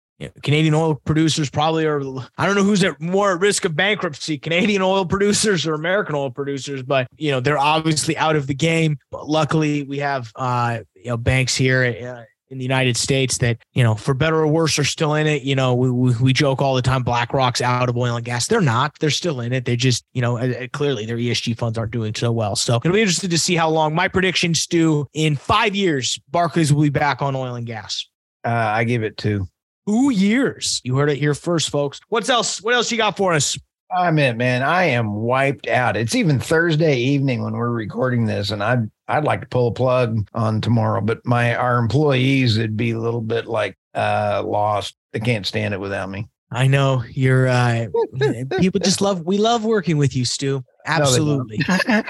Canadian 0.43 0.75
oil 0.75 0.95
producers 0.95 1.51
probably 1.51 1.85
are. 1.85 2.01
I 2.39 2.47
don't 2.47 2.55
know 2.55 2.63
who's 2.63 2.83
at 2.83 3.01
more 3.01 3.35
at 3.35 3.41
risk 3.41 3.65
of 3.67 3.77
bankruptcy, 3.77 4.39
Canadian 4.39 4.81
oil 4.81 5.05
producers 5.05 5.67
or 5.67 5.75
American 5.75 6.15
oil 6.15 6.31
producers, 6.31 6.83
but 6.83 7.07
you 7.17 7.31
know 7.31 7.41
they're 7.41 7.59
obviously 7.59 8.17
out 8.17 8.35
of 8.35 8.47
the 8.47 8.55
game. 8.55 8.99
But 9.11 9.29
luckily, 9.29 9.83
we 9.83 9.99
have 9.99 10.33
uh, 10.35 10.81
you 10.95 11.11
know 11.11 11.19
banks 11.19 11.55
here 11.55 11.85
uh, 11.85 12.23
in 12.49 12.57
the 12.57 12.65
United 12.65 12.97
States 12.97 13.39
that 13.39 13.59
you 13.75 13.83
know, 13.83 13.95
for 13.95 14.15
better 14.15 14.37
or 14.37 14.47
worse, 14.47 14.79
are 14.79 14.85
still 14.85 15.15
in 15.15 15.27
it. 15.27 15.43
You 15.43 15.55
know, 15.55 15.75
we, 15.75 15.91
we, 15.91 16.15
we 16.17 16.33
joke 16.33 16.63
all 16.63 16.75
the 16.75 16.83
time, 16.83 17.03
BlackRock's 17.03 17.61
out 17.61 17.91
of 17.91 17.97
oil 17.99 18.17
and 18.17 18.25
gas. 18.25 18.47
They're 18.47 18.63
not. 18.63 18.99
They're 18.99 19.11
still 19.11 19.41
in 19.41 19.53
it. 19.53 19.67
They 19.67 19.77
just 19.77 20.03
you 20.15 20.23
know 20.23 20.39
uh, 20.39 20.67
clearly 20.73 21.05
their 21.05 21.19
ESG 21.19 21.59
funds 21.59 21.77
aren't 21.77 21.93
doing 21.93 22.15
so 22.15 22.33
well. 22.33 22.57
So 22.57 22.77
it'll 22.77 22.93
be 22.93 23.03
interesting 23.03 23.31
to 23.31 23.39
see 23.39 23.55
how 23.55 23.69
long. 23.69 23.95
My 23.95 24.09
predictions, 24.09 24.61
Stu, 24.61 25.07
in 25.13 25.37
five 25.37 25.77
years, 25.77 26.19
Barclays 26.31 26.73
will 26.73 26.85
be 26.85 26.89
back 26.89 27.21
on 27.21 27.37
oil 27.37 27.55
and 27.55 27.67
gas. 27.67 28.09
Uh, 28.45 28.49
I 28.49 28.85
give 28.85 29.03
it 29.03 29.19
two 29.19 29.47
two 29.87 30.11
years. 30.11 30.81
You 30.85 30.97
heard 30.97 31.11
it 31.11 31.19
here 31.19 31.35
first, 31.35 31.71
folks. 31.71 32.01
What's 32.09 32.29
else? 32.29 32.63
What 32.63 32.75
else 32.75 32.91
you 32.91 32.99
got 32.99 33.17
for 33.17 33.33
us? 33.33 33.59
I'm 33.95 34.19
in, 34.19 34.37
man. 34.37 34.63
I 34.63 34.85
am 34.85 35.15
wiped 35.15 35.69
out. 35.69 35.97
It's 35.97 36.15
even 36.15 36.41
Thursday 36.41 36.97
evening 36.97 37.43
when 37.43 37.53
we're 37.53 37.71
recording 37.71 38.27
this, 38.27 38.51
and 38.51 38.63
I'd 38.63 38.91
I'd 39.07 39.25
like 39.25 39.43
to 39.43 39.47
pull 39.47 39.69
a 39.69 39.73
plug 39.73 40.29
on 40.35 40.61
tomorrow, 40.61 41.01
but 41.01 41.25
my 41.25 41.55
our 41.55 41.79
employees 41.79 42.59
would 42.59 42.77
be 42.77 42.91
a 42.91 42.99
little 42.99 43.21
bit 43.21 43.47
like 43.47 43.77
uh 43.95 44.43
lost. 44.45 44.97
They 45.13 45.21
can't 45.21 45.47
stand 45.47 45.73
it 45.73 45.81
without 45.81 46.11
me. 46.11 46.29
I 46.51 46.67
know 46.67 47.03
you're 47.11 47.49
uh 47.49 47.87
people 48.59 48.81
just 48.81 49.01
love 49.01 49.23
we 49.23 49.39
love 49.39 49.65
working 49.65 49.97
with 49.97 50.15
you, 50.15 50.25
Stu. 50.25 50.65
Absolutely. 50.87 51.59
No, 51.89 52.03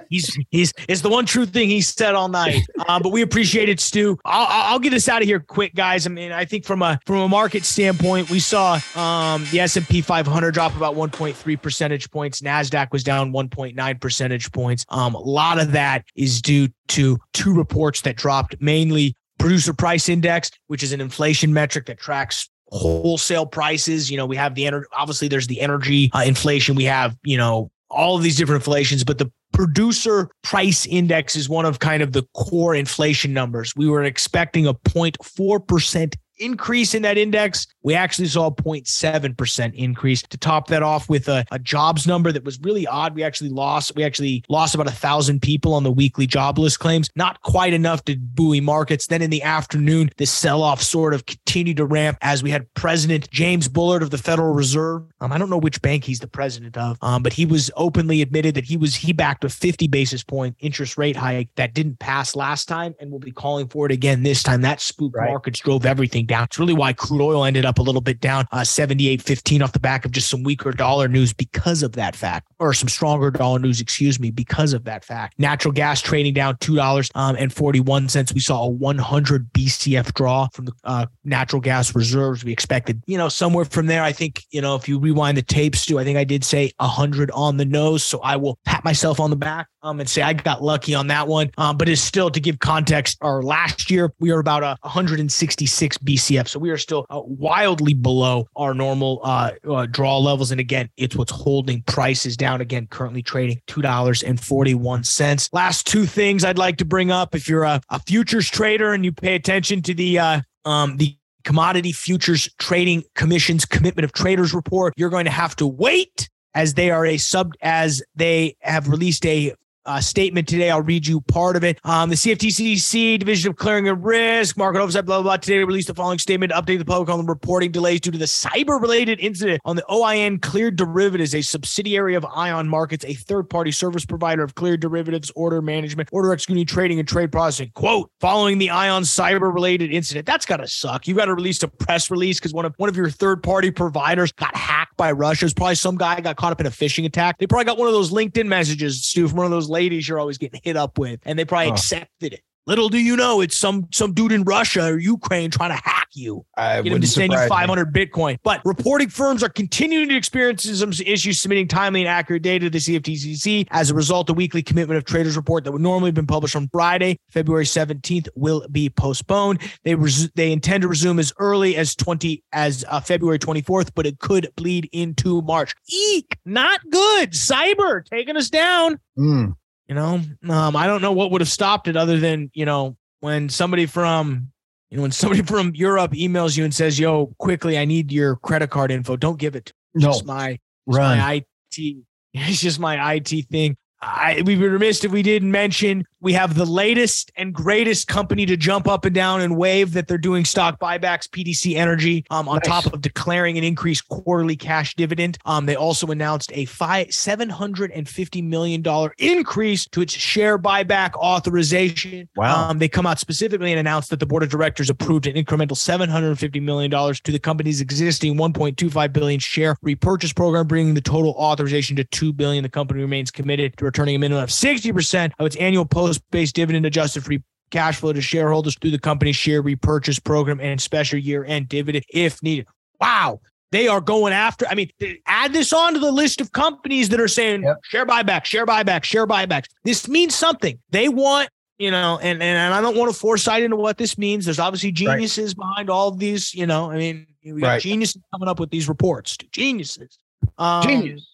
he's 0.10 0.38
he's 0.50 0.72
it's 0.88 1.00
the 1.00 1.08
one 1.08 1.24
true 1.24 1.46
thing 1.46 1.68
he 1.68 1.80
said 1.80 2.14
all 2.14 2.28
night. 2.28 2.62
Uh, 2.86 3.00
but 3.00 3.10
we 3.10 3.22
appreciate 3.22 3.70
it, 3.70 3.80
Stu. 3.80 4.18
I'll, 4.24 4.46
I'll 4.74 4.78
get 4.78 4.92
us 4.92 5.08
out 5.08 5.22
of 5.22 5.28
here 5.28 5.40
quick, 5.40 5.74
guys. 5.74 6.06
I 6.06 6.10
mean, 6.10 6.32
I 6.32 6.44
think 6.44 6.66
from 6.66 6.82
a 6.82 7.00
from 7.06 7.16
a 7.20 7.28
market 7.28 7.64
standpoint, 7.64 8.28
we 8.28 8.40
saw 8.40 8.78
um, 8.94 9.46
the 9.50 9.60
S 9.60 9.76
and 9.76 9.88
P 9.88 10.02
500 10.02 10.52
drop 10.52 10.76
about 10.76 10.94
1.3 10.94 11.62
percentage 11.62 12.10
points. 12.10 12.42
Nasdaq 12.42 12.92
was 12.92 13.02
down 13.02 13.32
1.9 13.32 14.00
percentage 14.00 14.52
points. 14.52 14.84
Um, 14.90 15.14
a 15.14 15.20
lot 15.20 15.58
of 15.58 15.72
that 15.72 16.04
is 16.14 16.42
due 16.42 16.68
to 16.88 17.18
two 17.32 17.54
reports 17.54 18.02
that 18.02 18.16
dropped, 18.16 18.60
mainly 18.60 19.16
producer 19.38 19.72
price 19.72 20.08
index, 20.08 20.50
which 20.66 20.82
is 20.82 20.92
an 20.92 21.00
inflation 21.00 21.52
metric 21.52 21.86
that 21.86 21.98
tracks 21.98 22.48
wholesale 22.68 23.46
prices. 23.46 24.10
You 24.10 24.16
know, 24.16 24.26
we 24.26 24.36
have 24.36 24.54
the 24.54 24.66
energy, 24.66 24.86
obviously 24.92 25.28
there's 25.28 25.46
the 25.46 25.60
energy 25.60 26.10
uh, 26.14 26.22
inflation. 26.26 26.74
We 26.74 26.84
have, 26.84 27.16
you 27.24 27.36
know, 27.36 27.70
all 27.90 28.16
of 28.16 28.22
these 28.22 28.36
different 28.36 28.60
inflations, 28.60 29.04
but 29.04 29.18
the 29.18 29.30
producer 29.52 30.28
price 30.42 30.84
index 30.86 31.36
is 31.36 31.48
one 31.48 31.64
of 31.64 31.78
kind 31.78 32.02
of 32.02 32.12
the 32.12 32.24
core 32.34 32.74
inflation 32.74 33.32
numbers. 33.32 33.72
We 33.76 33.88
were 33.88 34.02
expecting 34.02 34.66
a 34.66 34.74
0.4% 34.74 36.14
increase 36.38 36.94
in 36.94 37.02
that 37.02 37.16
index. 37.18 37.66
We 37.82 37.94
actually 37.94 38.28
saw 38.28 38.46
a 38.46 38.52
0.7% 38.52 39.74
increase 39.74 40.22
to 40.22 40.36
top 40.36 40.68
that 40.68 40.82
off 40.82 41.08
with 41.08 41.28
a, 41.28 41.44
a, 41.50 41.58
jobs 41.58 42.06
number 42.06 42.32
that 42.32 42.44
was 42.44 42.58
really 42.60 42.86
odd. 42.86 43.14
We 43.14 43.22
actually 43.22 43.50
lost, 43.50 43.92
we 43.94 44.04
actually 44.04 44.44
lost 44.48 44.74
about 44.74 44.88
a 44.88 44.92
thousand 44.92 45.40
people 45.40 45.74
on 45.74 45.84
the 45.84 45.90
weekly 45.90 46.26
jobless 46.26 46.76
claims, 46.76 47.08
not 47.16 47.40
quite 47.42 47.72
enough 47.72 48.04
to 48.04 48.16
buoy 48.16 48.60
markets. 48.60 49.06
Then 49.06 49.22
in 49.22 49.30
the 49.30 49.42
afternoon, 49.42 50.10
this 50.16 50.30
sell 50.30 50.62
off 50.62 50.82
sort 50.82 51.14
of 51.14 51.24
continued 51.54 51.76
to 51.76 51.84
ramp 51.84 52.18
as 52.20 52.42
we 52.42 52.50
had 52.50 52.66
President 52.74 53.30
James 53.30 53.68
Bullard 53.68 54.02
of 54.02 54.10
the 54.10 54.18
Federal 54.18 54.52
Reserve. 54.52 55.04
Um, 55.20 55.30
I 55.30 55.38
don't 55.38 55.48
know 55.48 55.56
which 55.56 55.80
bank 55.80 56.02
he's 56.02 56.18
the 56.18 56.26
president 56.26 56.76
of, 56.76 56.98
um, 57.00 57.22
but 57.22 57.32
he 57.32 57.46
was 57.46 57.70
openly 57.76 58.22
admitted 58.22 58.56
that 58.56 58.64
he 58.64 58.76
was, 58.76 58.96
he 58.96 59.12
backed 59.12 59.44
a 59.44 59.48
50 59.48 59.86
basis 59.86 60.24
point 60.24 60.56
interest 60.58 60.98
rate 60.98 61.14
hike 61.14 61.48
that 61.54 61.72
didn't 61.72 62.00
pass 62.00 62.34
last 62.34 62.66
time 62.66 62.92
and 62.98 63.12
will 63.12 63.20
be 63.20 63.30
calling 63.30 63.68
for 63.68 63.86
it 63.86 63.92
again 63.92 64.24
this 64.24 64.42
time. 64.42 64.62
That 64.62 64.80
spooked 64.80 65.14
right. 65.14 65.30
markets, 65.30 65.60
drove 65.60 65.86
everything 65.86 66.26
down. 66.26 66.42
It's 66.42 66.58
really 66.58 66.74
why 66.74 66.92
crude 66.92 67.22
oil 67.22 67.44
ended 67.44 67.64
up 67.64 67.78
a 67.78 67.82
little 67.82 68.00
bit 68.00 68.18
down, 68.18 68.48
uh, 68.50 68.62
78.15 68.62 69.62
off 69.62 69.70
the 69.70 69.78
back 69.78 70.04
of 70.04 70.10
just 70.10 70.28
some 70.28 70.42
weaker 70.42 70.72
dollar 70.72 71.06
news 71.06 71.32
because 71.32 71.84
of 71.84 71.92
that 71.92 72.16
fact, 72.16 72.48
or 72.58 72.74
some 72.74 72.88
stronger 72.88 73.30
dollar 73.30 73.60
news, 73.60 73.80
excuse 73.80 74.18
me, 74.18 74.32
because 74.32 74.72
of 74.72 74.82
that 74.86 75.04
fact. 75.04 75.38
Natural 75.38 75.70
gas 75.70 76.00
trading 76.00 76.34
down 76.34 76.56
$2 76.56 77.10
um, 77.14 77.36
and 77.38 77.52
41 77.52 78.08
cents. 78.08 78.34
We 78.34 78.40
saw 78.40 78.64
a 78.64 78.68
100 78.68 79.52
BCF 79.52 80.12
draw 80.14 80.48
from 80.52 80.64
the 80.64 80.72
uh, 80.82 81.06
natural 81.22 81.43
gas 81.60 81.94
reserves. 81.94 82.44
We 82.44 82.52
expected, 82.52 83.02
you 83.06 83.18
know, 83.18 83.28
somewhere 83.28 83.64
from 83.64 83.86
there. 83.86 84.02
I 84.02 84.12
think, 84.12 84.42
you 84.50 84.60
know, 84.60 84.74
if 84.74 84.88
you 84.88 84.98
rewind 84.98 85.36
the 85.36 85.42
tapes 85.42 85.86
too, 85.86 85.98
I 85.98 86.04
think 86.04 86.18
I 86.18 86.24
did 86.24 86.44
say 86.44 86.72
100 86.78 87.30
on 87.32 87.56
the 87.56 87.64
nose. 87.64 88.04
So 88.04 88.20
I 88.20 88.36
will 88.36 88.58
pat 88.64 88.84
myself 88.84 89.20
on 89.20 89.30
the 89.30 89.36
back 89.36 89.68
um, 89.84 90.00
and 90.00 90.08
say 90.08 90.22
I 90.22 90.32
got 90.32 90.62
lucky 90.62 90.94
on 90.94 91.06
that 91.08 91.28
one. 91.28 91.50
Um, 91.58 91.76
but 91.76 91.88
it's 91.88 92.00
still 92.00 92.30
to 92.30 92.40
give 92.40 92.58
context, 92.58 93.18
our 93.20 93.42
last 93.42 93.90
year 93.90 94.12
we 94.18 94.32
were 94.32 94.40
about 94.40 94.62
a 94.62 94.76
166 94.80 95.98
BCF, 95.98 96.48
so 96.48 96.58
we 96.58 96.70
are 96.70 96.78
still 96.78 97.06
uh, 97.10 97.20
wildly 97.24 97.94
below 97.94 98.48
our 98.56 98.74
normal 98.74 99.20
uh, 99.22 99.50
uh, 99.70 99.86
draw 99.86 100.18
levels. 100.18 100.50
And 100.50 100.60
again, 100.60 100.88
it's 100.96 101.14
what's 101.14 101.32
holding 101.32 101.82
prices 101.82 102.36
down. 102.36 102.60
Again, 102.60 102.86
currently 102.88 103.22
trading 103.22 103.60
two 103.66 103.82
dollars 103.82 104.22
and 104.22 104.40
forty 104.40 104.74
one 104.74 105.04
cents. 105.04 105.50
Last 105.52 105.86
two 105.86 106.06
things 106.06 106.44
I'd 106.44 106.58
like 106.58 106.78
to 106.78 106.84
bring 106.84 107.10
up: 107.10 107.34
if 107.34 107.48
you're 107.48 107.64
a, 107.64 107.80
a 107.90 108.00
futures 108.00 108.48
trader 108.48 108.92
and 108.92 109.04
you 109.04 109.12
pay 109.12 109.34
attention 109.34 109.82
to 109.82 109.94
the 109.94 110.18
uh, 110.18 110.40
um, 110.64 110.96
the 110.96 111.16
Commodity 111.44 111.92
Futures 111.92 112.48
Trading 112.58 113.04
Commission's 113.14 113.64
Commitment 113.64 114.04
of 114.04 114.12
Traders 114.12 114.54
report, 114.54 114.94
you're 114.96 115.10
going 115.10 115.26
to 115.26 115.30
have 115.30 115.54
to 115.56 115.66
wait 115.66 116.28
as 116.54 116.74
they 116.74 116.90
are 116.90 117.04
a 117.04 117.16
sub 117.18 117.52
as 117.60 118.02
they 118.14 118.56
have 118.60 118.88
released 118.88 119.26
a 119.26 119.54
uh, 119.86 120.00
statement 120.00 120.48
today. 120.48 120.70
I'll 120.70 120.82
read 120.82 121.06
you 121.06 121.20
part 121.20 121.56
of 121.56 121.64
it. 121.64 121.78
Um, 121.84 122.10
the 122.10 122.16
CFTCC 122.16 123.18
Division 123.18 123.50
of 123.50 123.56
Clearing 123.56 123.88
and 123.88 124.04
Risk, 124.04 124.56
Market 124.56 124.80
Oversight, 124.80 125.04
blah, 125.04 125.16
blah, 125.16 125.22
blah, 125.22 125.36
today 125.36 125.58
released 125.58 125.88
the 125.88 125.94
following 125.94 126.18
statement 126.18 126.52
update 126.52 126.78
the 126.78 126.84
public 126.84 127.08
on 127.08 127.18
the 127.18 127.24
reporting 127.24 127.70
delays 127.70 128.00
due 128.00 128.10
to 128.10 128.18
the 128.18 128.24
cyber 128.24 128.80
related 128.80 129.20
incident 129.20 129.60
on 129.64 129.76
the 129.76 129.84
ION 129.88 130.38
Cleared 130.38 130.76
Derivatives, 130.76 131.34
a 131.34 131.42
subsidiary 131.42 132.14
of 132.14 132.24
Ion 132.24 132.68
Markets, 132.68 133.04
a 133.04 133.14
third 133.14 133.48
party 133.50 133.70
service 133.70 134.04
provider 134.04 134.42
of 134.42 134.54
cleared 134.54 134.80
derivatives, 134.80 135.30
order 135.36 135.60
management, 135.62 136.08
order 136.12 136.32
executing, 136.32 136.66
trading, 136.66 136.98
and 136.98 137.08
trade 137.08 137.32
processing. 137.32 137.70
Quote, 137.74 138.10
following 138.20 138.58
the 138.58 138.70
Ion 138.70 139.02
cyber 139.02 139.52
related 139.52 139.92
incident. 139.92 140.26
That's 140.26 140.46
got 140.46 140.58
to 140.58 140.68
suck. 140.68 141.06
You 141.06 141.14
got 141.14 141.26
to 141.26 141.34
release 141.34 141.62
a 141.62 141.68
press 141.68 142.10
release 142.10 142.38
because 142.38 142.52
one 142.52 142.64
of 142.64 142.74
one 142.76 142.88
of 142.88 142.96
your 142.96 143.10
third 143.10 143.42
party 143.42 143.70
providers 143.70 144.32
got 144.32 144.54
hacked 144.56 144.96
by 144.96 145.12
Russia. 145.12 145.44
It's 145.44 145.54
probably 145.54 145.74
some 145.74 145.96
guy 145.96 146.20
got 146.20 146.36
caught 146.36 146.52
up 146.52 146.60
in 146.60 146.66
a 146.66 146.70
phishing 146.70 147.04
attack. 147.04 147.38
They 147.38 147.46
probably 147.46 147.64
got 147.64 147.78
one 147.78 147.88
of 147.88 147.94
those 147.94 148.10
LinkedIn 148.10 148.46
messages, 148.46 149.02
Stu, 149.02 149.28
from 149.28 149.38
one 149.38 149.46
of 149.46 149.52
those 149.52 149.68
ladies 149.74 150.08
you're 150.08 150.18
always 150.18 150.38
getting 150.38 150.60
hit 150.62 150.76
up 150.76 150.98
with, 150.98 151.20
and 151.26 151.38
they 151.38 151.44
probably 151.44 151.70
accepted 151.70 152.32
it. 152.32 152.40
Little 152.66 152.88
do 152.88 152.98
you 152.98 153.14
know, 153.14 153.42
it's 153.42 153.56
some 153.56 153.88
some 153.92 154.14
dude 154.14 154.32
in 154.32 154.42
Russia 154.44 154.86
or 154.86 154.98
Ukraine 154.98 155.50
trying 155.50 155.70
to 155.70 155.76
hack 155.76 156.08
you. 156.14 156.46
I 156.56 156.80
get 156.80 156.94
him 156.94 157.00
to 157.02 157.06
send 157.06 157.32
you 157.32 157.38
500 157.46 157.92
me. 157.92 158.06
Bitcoin. 158.06 158.38
But 158.42 158.62
reporting 158.64 159.10
firms 159.10 159.42
are 159.42 159.50
continuing 159.50 160.08
to 160.08 160.16
experience 160.16 160.62
some 160.62 160.90
issues 161.04 161.40
submitting 161.42 161.68
timely 161.68 162.00
and 162.00 162.08
accurate 162.08 162.42
data 162.42 162.64
to 162.66 162.70
the 162.70 162.78
CFTCC. 162.78 163.68
As 163.70 163.90
a 163.90 163.94
result, 163.94 164.28
the 164.28 164.34
weekly 164.34 164.62
commitment 164.62 164.96
of 164.96 165.04
traders 165.04 165.36
report 165.36 165.64
that 165.64 165.72
would 165.72 165.82
normally 165.82 166.08
have 166.08 166.14
been 166.14 166.26
published 166.26 166.56
on 166.56 166.68
Friday, 166.68 167.18
February 167.28 167.64
17th, 167.66 168.28
will 168.34 168.66
be 168.70 168.88
postponed. 168.88 169.60
They 169.82 169.94
res- 169.94 170.30
they 170.30 170.50
intend 170.50 170.82
to 170.82 170.88
resume 170.88 171.18
as 171.18 171.34
early 171.38 171.76
as 171.76 171.94
20 171.94 172.42
as 172.52 172.82
uh, 172.88 173.00
February 173.00 173.38
24th, 173.38 173.90
but 173.94 174.06
it 174.06 174.20
could 174.20 174.48
bleed 174.56 174.88
into 174.92 175.42
March. 175.42 175.74
Eek, 175.92 176.38
not 176.46 176.80
good. 176.90 177.32
Cyber 177.32 178.06
taking 178.06 178.38
us 178.38 178.48
down. 178.48 178.98
Mm. 179.18 179.56
You 179.88 179.94
know, 179.94 180.20
um, 180.48 180.76
I 180.76 180.86
don't 180.86 181.02
know 181.02 181.12
what 181.12 181.30
would 181.30 181.40
have 181.40 181.48
stopped 181.48 181.88
it 181.88 181.96
other 181.96 182.18
than, 182.18 182.50
you 182.54 182.64
know, 182.64 182.96
when 183.20 183.48
somebody 183.48 183.86
from, 183.86 184.50
you 184.90 184.96
know, 184.96 185.02
when 185.02 185.12
somebody 185.12 185.42
from 185.46 185.74
Europe 185.74 186.12
emails 186.12 186.56
you 186.56 186.64
and 186.64 186.74
says, 186.74 186.98
yo, 186.98 187.34
quickly, 187.38 187.76
I 187.78 187.84
need 187.84 188.10
your 188.10 188.36
credit 188.36 188.70
card 188.70 188.90
info. 188.90 189.16
Don't 189.16 189.38
give 189.38 189.56
it 189.56 189.66
to 189.66 189.72
me. 189.94 190.04
No. 190.04 190.12
Just 190.12 190.24
my, 190.26 190.58
my 190.86 191.34
IT. 191.34 191.96
It's 192.36 192.60
just 192.60 192.80
my 192.80 193.14
IT 193.14 193.28
thing. 193.48 193.76
I, 194.02 194.42
we'd 194.44 194.58
be 194.58 194.66
remiss 194.66 195.04
if 195.04 195.12
we 195.12 195.22
didn't 195.22 195.52
mention 195.52 196.04
we 196.24 196.32
have 196.32 196.54
the 196.54 196.64
latest 196.64 197.30
and 197.36 197.52
greatest 197.52 198.08
company 198.08 198.46
to 198.46 198.56
jump 198.56 198.88
up 198.88 199.04
and 199.04 199.14
down 199.14 199.42
and 199.42 199.58
wave 199.58 199.92
that 199.92 200.08
they're 200.08 200.16
doing 200.16 200.46
stock 200.46 200.80
buybacks, 200.80 201.28
PDC 201.28 201.76
Energy, 201.76 202.24
um, 202.30 202.48
on 202.48 202.56
nice. 202.56 202.66
top 202.66 202.92
of 202.94 203.02
declaring 203.02 203.58
an 203.58 203.62
increased 203.62 204.08
quarterly 204.08 204.56
cash 204.56 204.94
dividend. 204.94 205.36
Um, 205.44 205.66
they 205.66 205.76
also 205.76 206.06
announced 206.06 206.50
a 206.54 206.64
five 206.64 207.12
seven 207.12 207.50
hundred 207.50 207.90
and 207.90 208.08
fifty 208.08 208.40
million 208.40 208.80
dollar 208.80 209.14
increase 209.18 209.86
to 209.88 210.00
its 210.00 210.14
share 210.14 210.58
buyback 210.58 211.12
authorization. 211.14 212.26
Wow! 212.36 212.70
Um, 212.70 212.78
they 212.78 212.88
come 212.88 213.06
out 213.06 213.18
specifically 213.18 213.70
and 213.70 213.78
announced 213.78 214.08
that 214.08 214.18
the 214.18 214.26
board 214.26 214.42
of 214.42 214.48
directors 214.48 214.88
approved 214.88 215.26
an 215.26 215.34
incremental 215.34 215.76
seven 215.76 216.08
hundred 216.08 216.38
fifty 216.38 216.58
million 216.58 216.90
dollars 216.90 217.20
to 217.20 217.32
the 217.32 217.38
company's 217.38 217.82
existing 217.82 218.38
one 218.38 218.54
point 218.54 218.78
two 218.78 218.88
five 218.88 219.12
billion 219.12 219.40
share 219.40 219.76
repurchase 219.82 220.32
program, 220.32 220.66
bringing 220.66 220.94
the 220.94 221.02
total 221.02 221.32
authorization 221.32 221.96
to 221.96 222.04
two 222.04 222.32
billion. 222.32 222.62
The 222.62 222.70
company 222.70 223.02
remains 223.02 223.30
committed 223.30 223.76
to 223.76 223.84
returning 223.84 224.16
a 224.16 224.18
minimum 224.18 224.42
of 224.42 224.50
sixty 224.50 224.90
percent 224.90 225.34
of 225.38 225.44
its 225.44 225.56
annual 225.56 225.84
post-based 226.18 226.54
dividend 226.54 226.86
adjusted 226.86 227.24
free 227.24 227.42
cash 227.70 227.96
flow 227.96 228.12
to 228.12 228.20
shareholders 228.20 228.76
through 228.76 228.90
the 228.90 228.98
company's 228.98 229.36
share 229.36 229.62
repurchase 229.62 230.18
program 230.18 230.60
and 230.60 230.80
special 230.80 231.18
year-end 231.18 231.68
dividend 231.68 232.04
if 232.12 232.42
needed. 232.42 232.66
Wow. 233.00 233.40
They 233.72 233.88
are 233.88 234.00
going 234.00 234.32
after. 234.32 234.66
I 234.68 234.76
mean, 234.76 234.90
add 235.26 235.52
this 235.52 235.72
on 235.72 235.94
to 235.94 235.98
the 235.98 236.12
list 236.12 236.40
of 236.40 236.52
companies 236.52 237.08
that 237.08 237.20
are 237.20 237.26
saying 237.26 237.64
yep. 237.64 237.78
share 237.82 238.06
buyback, 238.06 238.44
share 238.44 238.64
buyback, 238.64 239.02
share 239.02 239.26
buybacks. 239.26 239.64
This 239.82 240.06
means 240.06 240.34
something. 240.34 240.78
They 240.90 241.08
want, 241.08 241.48
you 241.78 241.90
know, 241.90 242.20
and, 242.22 242.40
and 242.40 242.72
I 242.72 242.80
don't 242.80 242.96
want 242.96 243.12
to 243.12 243.18
foresight 243.18 243.64
into 243.64 243.74
what 243.74 243.98
this 243.98 244.16
means. 244.16 244.44
There's 244.44 244.60
obviously 244.60 244.92
geniuses 244.92 245.56
right. 245.56 245.66
behind 245.66 245.90
all 245.90 246.06
of 246.06 246.20
these, 246.20 246.54
you 246.54 246.66
know. 246.66 246.92
I 246.92 246.98
mean, 246.98 247.26
we 247.44 247.60
got 247.60 247.66
right. 247.66 247.82
geniuses 247.82 248.22
coming 248.32 248.48
up 248.48 248.60
with 248.60 248.70
these 248.70 248.88
reports. 248.88 249.36
Geniuses. 249.50 250.18
Um, 250.56 250.82
Genius. 250.84 251.26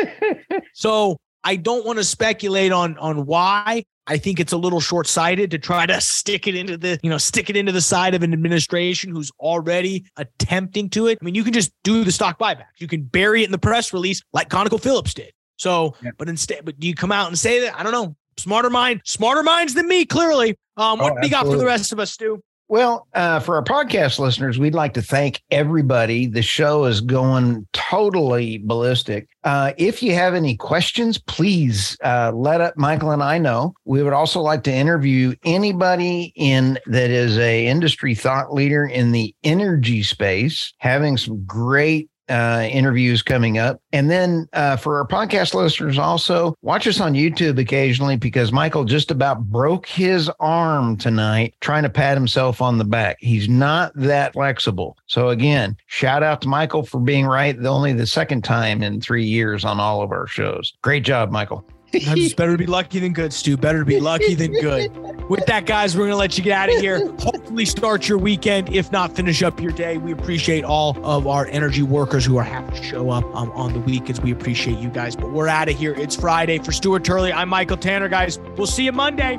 so 0.74 1.16
I 1.44 1.56
don't 1.56 1.86
want 1.86 1.98
to 1.98 2.04
speculate 2.04 2.72
on 2.72 2.98
on 2.98 3.24
why. 3.24 3.84
I 4.08 4.16
think 4.16 4.40
it's 4.40 4.52
a 4.52 4.56
little 4.56 4.80
short-sighted 4.80 5.50
to 5.50 5.58
try 5.58 5.86
to 5.86 6.00
stick 6.00 6.46
it 6.46 6.54
into 6.54 6.76
the, 6.76 6.98
you 7.02 7.10
know, 7.10 7.18
stick 7.18 7.50
it 7.50 7.56
into 7.56 7.72
the 7.72 7.80
side 7.80 8.14
of 8.14 8.22
an 8.22 8.32
administration 8.32 9.12
who's 9.12 9.30
already 9.38 10.06
attempting 10.16 10.88
to 10.90 11.06
it. 11.06 11.18
I 11.20 11.24
mean, 11.24 11.34
you 11.34 11.44
can 11.44 11.52
just 11.52 11.72
do 11.84 12.04
the 12.04 12.12
stock 12.12 12.38
buyback. 12.38 12.64
You 12.78 12.88
can 12.88 13.02
bury 13.02 13.42
it 13.42 13.46
in 13.46 13.52
the 13.52 13.58
press 13.58 13.92
release 13.92 14.22
like 14.32 14.48
ConocoPhillips 14.48 15.14
did. 15.14 15.32
So, 15.56 15.94
yeah. 16.02 16.12
but 16.16 16.28
instead, 16.28 16.64
but 16.64 16.80
do 16.80 16.86
you 16.86 16.94
come 16.94 17.12
out 17.12 17.28
and 17.28 17.38
say 17.38 17.60
that? 17.60 17.78
I 17.78 17.82
don't 17.82 17.92
know. 17.92 18.16
Smarter 18.38 18.70
mind, 18.70 19.00
smarter 19.04 19.42
minds 19.42 19.74
than 19.74 19.88
me, 19.88 20.06
clearly. 20.06 20.56
Um, 20.76 21.00
what 21.00 21.12
oh, 21.12 21.20
do 21.20 21.26
you 21.26 21.30
got 21.30 21.44
for 21.44 21.56
the 21.56 21.66
rest 21.66 21.92
of 21.92 21.98
us, 21.98 22.12
Stu? 22.12 22.40
Well, 22.70 23.06
uh, 23.14 23.40
for 23.40 23.56
our 23.56 23.64
podcast 23.64 24.18
listeners, 24.18 24.58
we'd 24.58 24.74
like 24.74 24.92
to 24.94 25.02
thank 25.02 25.42
everybody. 25.50 26.26
The 26.26 26.42
show 26.42 26.84
is 26.84 27.00
going 27.00 27.66
totally 27.72 28.58
ballistic. 28.58 29.26
Uh, 29.42 29.72
if 29.78 30.02
you 30.02 30.12
have 30.12 30.34
any 30.34 30.54
questions, 30.54 31.16
please 31.16 31.96
uh, 32.04 32.30
let 32.34 32.60
up 32.60 32.76
Michael 32.76 33.12
and 33.12 33.22
I 33.22 33.38
know. 33.38 33.72
We 33.86 34.02
would 34.02 34.12
also 34.12 34.42
like 34.42 34.64
to 34.64 34.72
interview 34.72 35.34
anybody 35.46 36.34
in 36.36 36.78
that 36.84 37.08
is 37.08 37.38
a 37.38 37.66
industry 37.66 38.14
thought 38.14 38.52
leader 38.52 38.84
in 38.84 39.12
the 39.12 39.34
energy 39.44 40.02
space, 40.02 40.74
having 40.76 41.16
some 41.16 41.42
great 41.46 42.10
uh, 42.28 42.68
interviews 42.70 43.22
coming 43.22 43.58
up. 43.58 43.80
And 43.92 44.10
then 44.10 44.48
uh, 44.52 44.76
for 44.76 44.98
our 44.98 45.06
podcast 45.06 45.54
listeners, 45.54 45.98
also 45.98 46.54
watch 46.62 46.86
us 46.86 47.00
on 47.00 47.14
YouTube 47.14 47.58
occasionally 47.58 48.16
because 48.16 48.52
Michael 48.52 48.84
just 48.84 49.10
about 49.10 49.44
broke 49.44 49.86
his 49.86 50.30
arm 50.40 50.96
tonight 50.96 51.54
trying 51.60 51.82
to 51.84 51.90
pat 51.90 52.16
himself 52.16 52.60
on 52.60 52.78
the 52.78 52.84
back. 52.84 53.16
He's 53.20 53.48
not 53.48 53.92
that 53.94 54.32
flexible. 54.34 54.96
So, 55.06 55.28
again, 55.28 55.76
shout 55.86 56.22
out 56.22 56.42
to 56.42 56.48
Michael 56.48 56.84
for 56.84 57.00
being 57.00 57.26
right 57.26 57.60
the 57.60 57.68
only 57.68 57.92
the 57.92 58.06
second 58.06 58.44
time 58.44 58.82
in 58.82 59.00
three 59.00 59.24
years 59.24 59.64
on 59.64 59.80
all 59.80 60.02
of 60.02 60.12
our 60.12 60.26
shows. 60.26 60.74
Great 60.82 61.04
job, 61.04 61.30
Michael. 61.30 61.64
It's 61.92 62.34
better 62.34 62.52
to 62.52 62.58
be 62.58 62.66
lucky 62.66 62.98
than 63.00 63.12
good, 63.12 63.32
Stu. 63.32 63.56
Better 63.56 63.80
to 63.80 63.84
be 63.84 64.00
lucky 64.00 64.34
than 64.34 64.52
good. 64.52 64.94
With 65.28 65.46
that, 65.46 65.66
guys, 65.66 65.96
we're 65.96 66.04
going 66.04 66.10
to 66.10 66.16
let 66.16 66.36
you 66.36 66.44
get 66.44 66.52
out 66.52 66.68
of 66.74 66.80
here. 66.80 67.06
Hopefully, 67.18 67.64
start 67.64 68.08
your 68.08 68.18
weekend. 68.18 68.74
If 68.74 68.92
not, 68.92 69.14
finish 69.14 69.42
up 69.42 69.60
your 69.60 69.72
day. 69.72 69.98
We 69.98 70.12
appreciate 70.12 70.64
all 70.64 70.96
of 71.04 71.26
our 71.26 71.46
energy 71.46 71.82
workers 71.82 72.24
who 72.24 72.36
are 72.36 72.44
happy 72.44 72.76
to 72.76 72.82
show 72.82 73.10
up 73.10 73.24
um, 73.34 73.50
on 73.52 73.72
the 73.72 73.80
weekends. 73.80 74.20
We 74.20 74.32
appreciate 74.32 74.78
you 74.78 74.88
guys. 74.90 75.16
But 75.16 75.32
we're 75.32 75.48
out 75.48 75.68
of 75.68 75.76
here. 75.76 75.94
It's 75.94 76.16
Friday. 76.16 76.58
For 76.58 76.72
Stuart 76.72 77.04
Turley, 77.04 77.32
I'm 77.32 77.48
Michael 77.48 77.76
Tanner, 77.76 78.08
guys. 78.08 78.38
We'll 78.56 78.66
see 78.66 78.84
you 78.84 78.92
Monday. 78.92 79.38